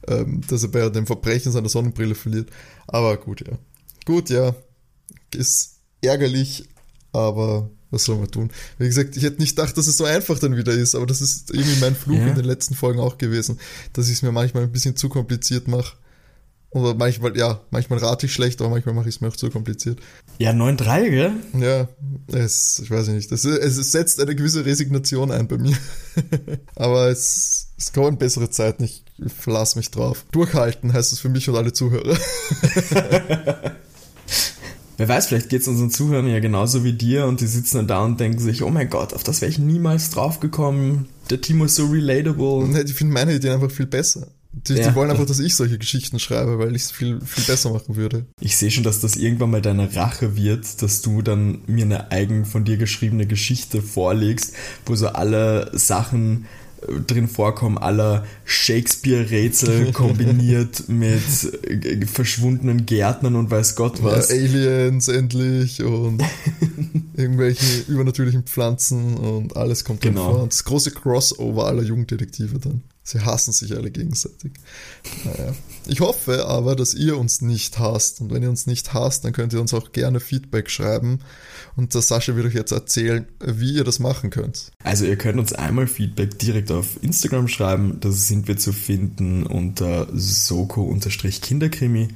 [0.08, 2.50] ähm, dass er bei dem Verbrechen seiner Sonnenbrille verliert.
[2.88, 3.56] Aber gut, ja.
[4.04, 4.56] Gut, ja.
[5.32, 6.64] Ist ärgerlich,
[7.12, 8.50] aber was soll man tun?
[8.78, 11.20] Wie gesagt, ich hätte nicht gedacht, dass es so einfach dann wieder ist, aber das
[11.20, 12.28] ist irgendwie mein Fluch ja.
[12.28, 13.58] in den letzten Folgen auch gewesen,
[13.92, 15.96] dass ich es mir manchmal ein bisschen zu kompliziert mache.
[16.72, 19.50] Oder manchmal, ja, manchmal rate ich schlecht, aber manchmal mache ich es mir auch zu
[19.50, 19.98] kompliziert.
[20.38, 21.32] Ja, 9-3, gell?
[21.58, 21.88] Ja,
[22.28, 23.32] es, ich weiß nicht.
[23.32, 25.76] Es, es setzt eine gewisse Resignation ein bei mir.
[26.76, 29.04] aber es, es kommen bessere Zeiten, ich
[29.36, 30.24] verlasse mich drauf.
[30.30, 32.16] Durchhalten heißt es für mich und alle Zuhörer.
[35.00, 37.86] Wer weiß, vielleicht geht es unseren Zuhörern ja genauso wie dir und die sitzen dann
[37.86, 41.08] da und denken sich, oh mein Gott, auf das wäre ich niemals drauf gekommen.
[41.30, 42.66] Der Timo ist so relatable.
[42.68, 44.26] Nee, die finden meine Ideen einfach viel besser.
[44.52, 44.90] Die, ja.
[44.90, 47.96] die, wollen einfach, dass ich solche Geschichten schreibe, weil ich es viel, viel besser machen
[47.96, 48.26] würde.
[48.40, 52.10] Ich sehe schon, dass das irgendwann mal deine Rache wird, dass du dann mir eine
[52.10, 54.52] eigen von dir geschriebene Geschichte vorlegst,
[54.84, 56.44] wo so alle Sachen
[57.06, 61.22] drin vorkommen, aller Shakespeare-Rätsel kombiniert mit
[61.64, 64.30] äh, verschwundenen Gärtnern und weiß Gott was.
[64.30, 66.22] Ja, Aliens endlich und
[67.16, 70.24] irgendwelche übernatürlichen Pflanzen und alles kommt genau.
[70.24, 70.42] drin vor.
[70.42, 72.82] Und das große Crossover aller Jugenddetektive dann.
[73.10, 74.52] Sie hassen sich alle gegenseitig.
[75.24, 75.52] Naja.
[75.88, 78.20] Ich hoffe aber, dass ihr uns nicht hasst.
[78.20, 81.18] Und wenn ihr uns nicht hasst, dann könnt ihr uns auch gerne Feedback schreiben.
[81.74, 84.70] Und der Sascha wird euch jetzt erzählen, wie ihr das machen könnt.
[84.84, 87.98] Also ihr könnt uns einmal Feedback direkt auf Instagram schreiben.
[88.00, 92.10] Da sind wir zu finden unter soko-kinderkrimi.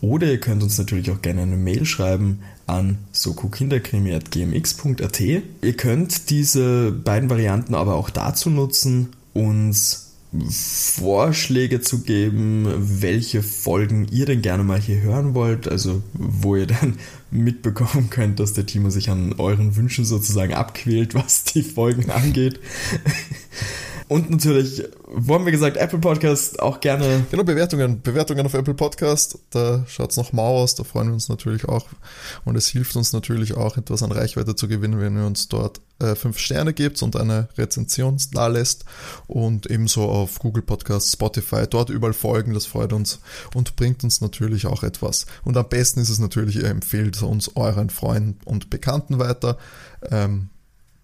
[0.00, 5.20] Oder ihr könnt uns natürlich auch gerne eine Mail schreiben an sokokinderkrimi.gmx.at.
[5.20, 10.09] Ihr könnt diese beiden Varianten aber auch dazu nutzen, uns
[10.48, 16.66] Vorschläge zu geben, welche Folgen ihr denn gerne mal hier hören wollt, also wo ihr
[16.66, 16.98] dann
[17.32, 22.60] mitbekommen könnt, dass der Timo sich an euren Wünschen sozusagen abquält, was die Folgen angeht.
[24.10, 27.24] Und natürlich, wo haben wir gesagt, Apple Podcast auch gerne.
[27.30, 28.02] Genau, Bewertungen.
[28.02, 29.38] Bewertungen auf Apple Podcast.
[29.50, 30.74] Da schaut es noch mau aus.
[30.74, 31.86] Da freuen wir uns natürlich auch.
[32.44, 35.80] Und es hilft uns natürlich auch, etwas an Reichweite zu gewinnen, wenn ihr uns dort
[36.00, 38.84] äh, fünf Sterne gebt und eine Rezension da lässt.
[39.28, 41.68] Und ebenso auf Google Podcast, Spotify.
[41.70, 42.52] Dort überall folgen.
[42.52, 43.20] Das freut uns
[43.54, 45.26] und bringt uns natürlich auch etwas.
[45.44, 49.56] Und am besten ist es natürlich, ihr empfehlt uns euren Freunden und Bekannten weiter.
[50.10, 50.48] Ähm,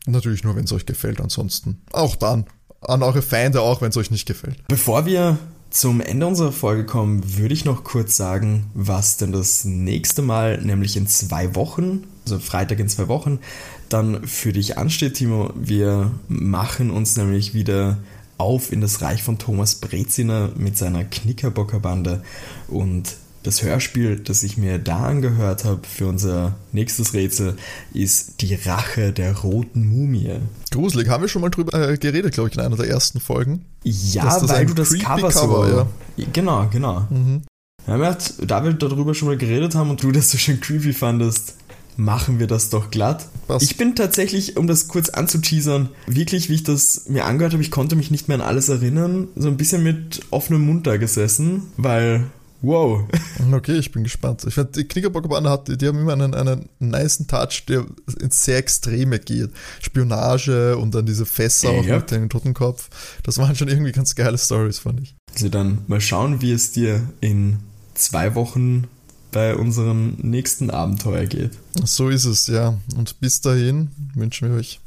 [0.08, 1.20] Natürlich nur, wenn es euch gefällt.
[1.20, 2.46] Ansonsten auch dann
[2.86, 4.56] an eure Feinde auch, wenn es euch nicht gefällt.
[4.68, 5.38] Bevor wir
[5.70, 10.62] zum Ende unserer Folge kommen, würde ich noch kurz sagen, was denn das nächste Mal,
[10.62, 13.40] nämlich in zwei Wochen, also Freitag in zwei Wochen,
[13.88, 15.50] dann für dich ansteht, Timo.
[15.54, 17.98] Wir machen uns nämlich wieder
[18.38, 22.22] auf in das Reich von Thomas Breziner mit seiner Knickerbockerbande
[22.68, 23.16] und
[23.46, 27.56] das Hörspiel, das ich mir da angehört habe für unser nächstes Rätsel,
[27.94, 30.40] ist Die Rache der roten Mumie.
[30.72, 33.64] Gruselig, haben wir schon mal drüber äh, geredet, glaube ich, in einer der ersten Folgen.
[33.84, 35.76] Ja, weil du das Cover, Cover so.
[35.76, 36.26] Ja.
[36.32, 37.06] Genau, genau.
[37.10, 37.42] Mhm.
[37.86, 41.54] Ja, da wir darüber schon mal geredet haben und du das so schön creepy fandest,
[41.96, 43.28] machen wir das doch glatt.
[43.46, 43.62] Was?
[43.62, 47.70] Ich bin tatsächlich, um das kurz anzuteasern, wirklich, wie ich das mir angehört habe, ich
[47.70, 51.62] konnte mich nicht mehr an alles erinnern, so ein bisschen mit offenem Mund da gesessen,
[51.76, 52.24] weil
[52.66, 53.08] Wow.
[53.52, 54.44] Okay, ich bin gespannt.
[54.46, 57.84] Ich finde, die Knickerbockerbande hat, die haben immer einen, einen niceen Touch, der
[58.20, 59.50] ins sehr Extreme geht.
[59.80, 61.96] Spionage und dann diese Fässer auch Ja.
[61.98, 62.88] mit dem Totenkopf.
[63.22, 65.14] Das waren schon irgendwie ganz geile Stories, fand ich.
[65.32, 67.58] Also dann mal schauen, wie es dir in
[67.94, 68.84] zwei Wochen
[69.32, 71.52] bei unserem nächsten Abenteuer geht.
[71.84, 72.78] So ist es, ja.
[72.96, 74.80] Und bis dahin wünschen wir euch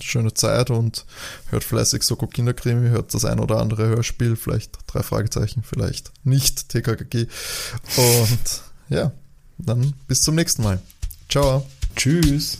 [0.00, 1.04] schöne Zeit und
[1.50, 6.68] hört fleißig Soko Kinderkrimi, hört das ein oder andere Hörspiel, vielleicht drei Fragezeichen, vielleicht nicht
[6.68, 7.26] TKKG.
[7.96, 9.12] Und ja,
[9.58, 10.80] dann bis zum nächsten Mal.
[11.28, 11.66] Ciao.
[11.96, 12.58] Tschüss.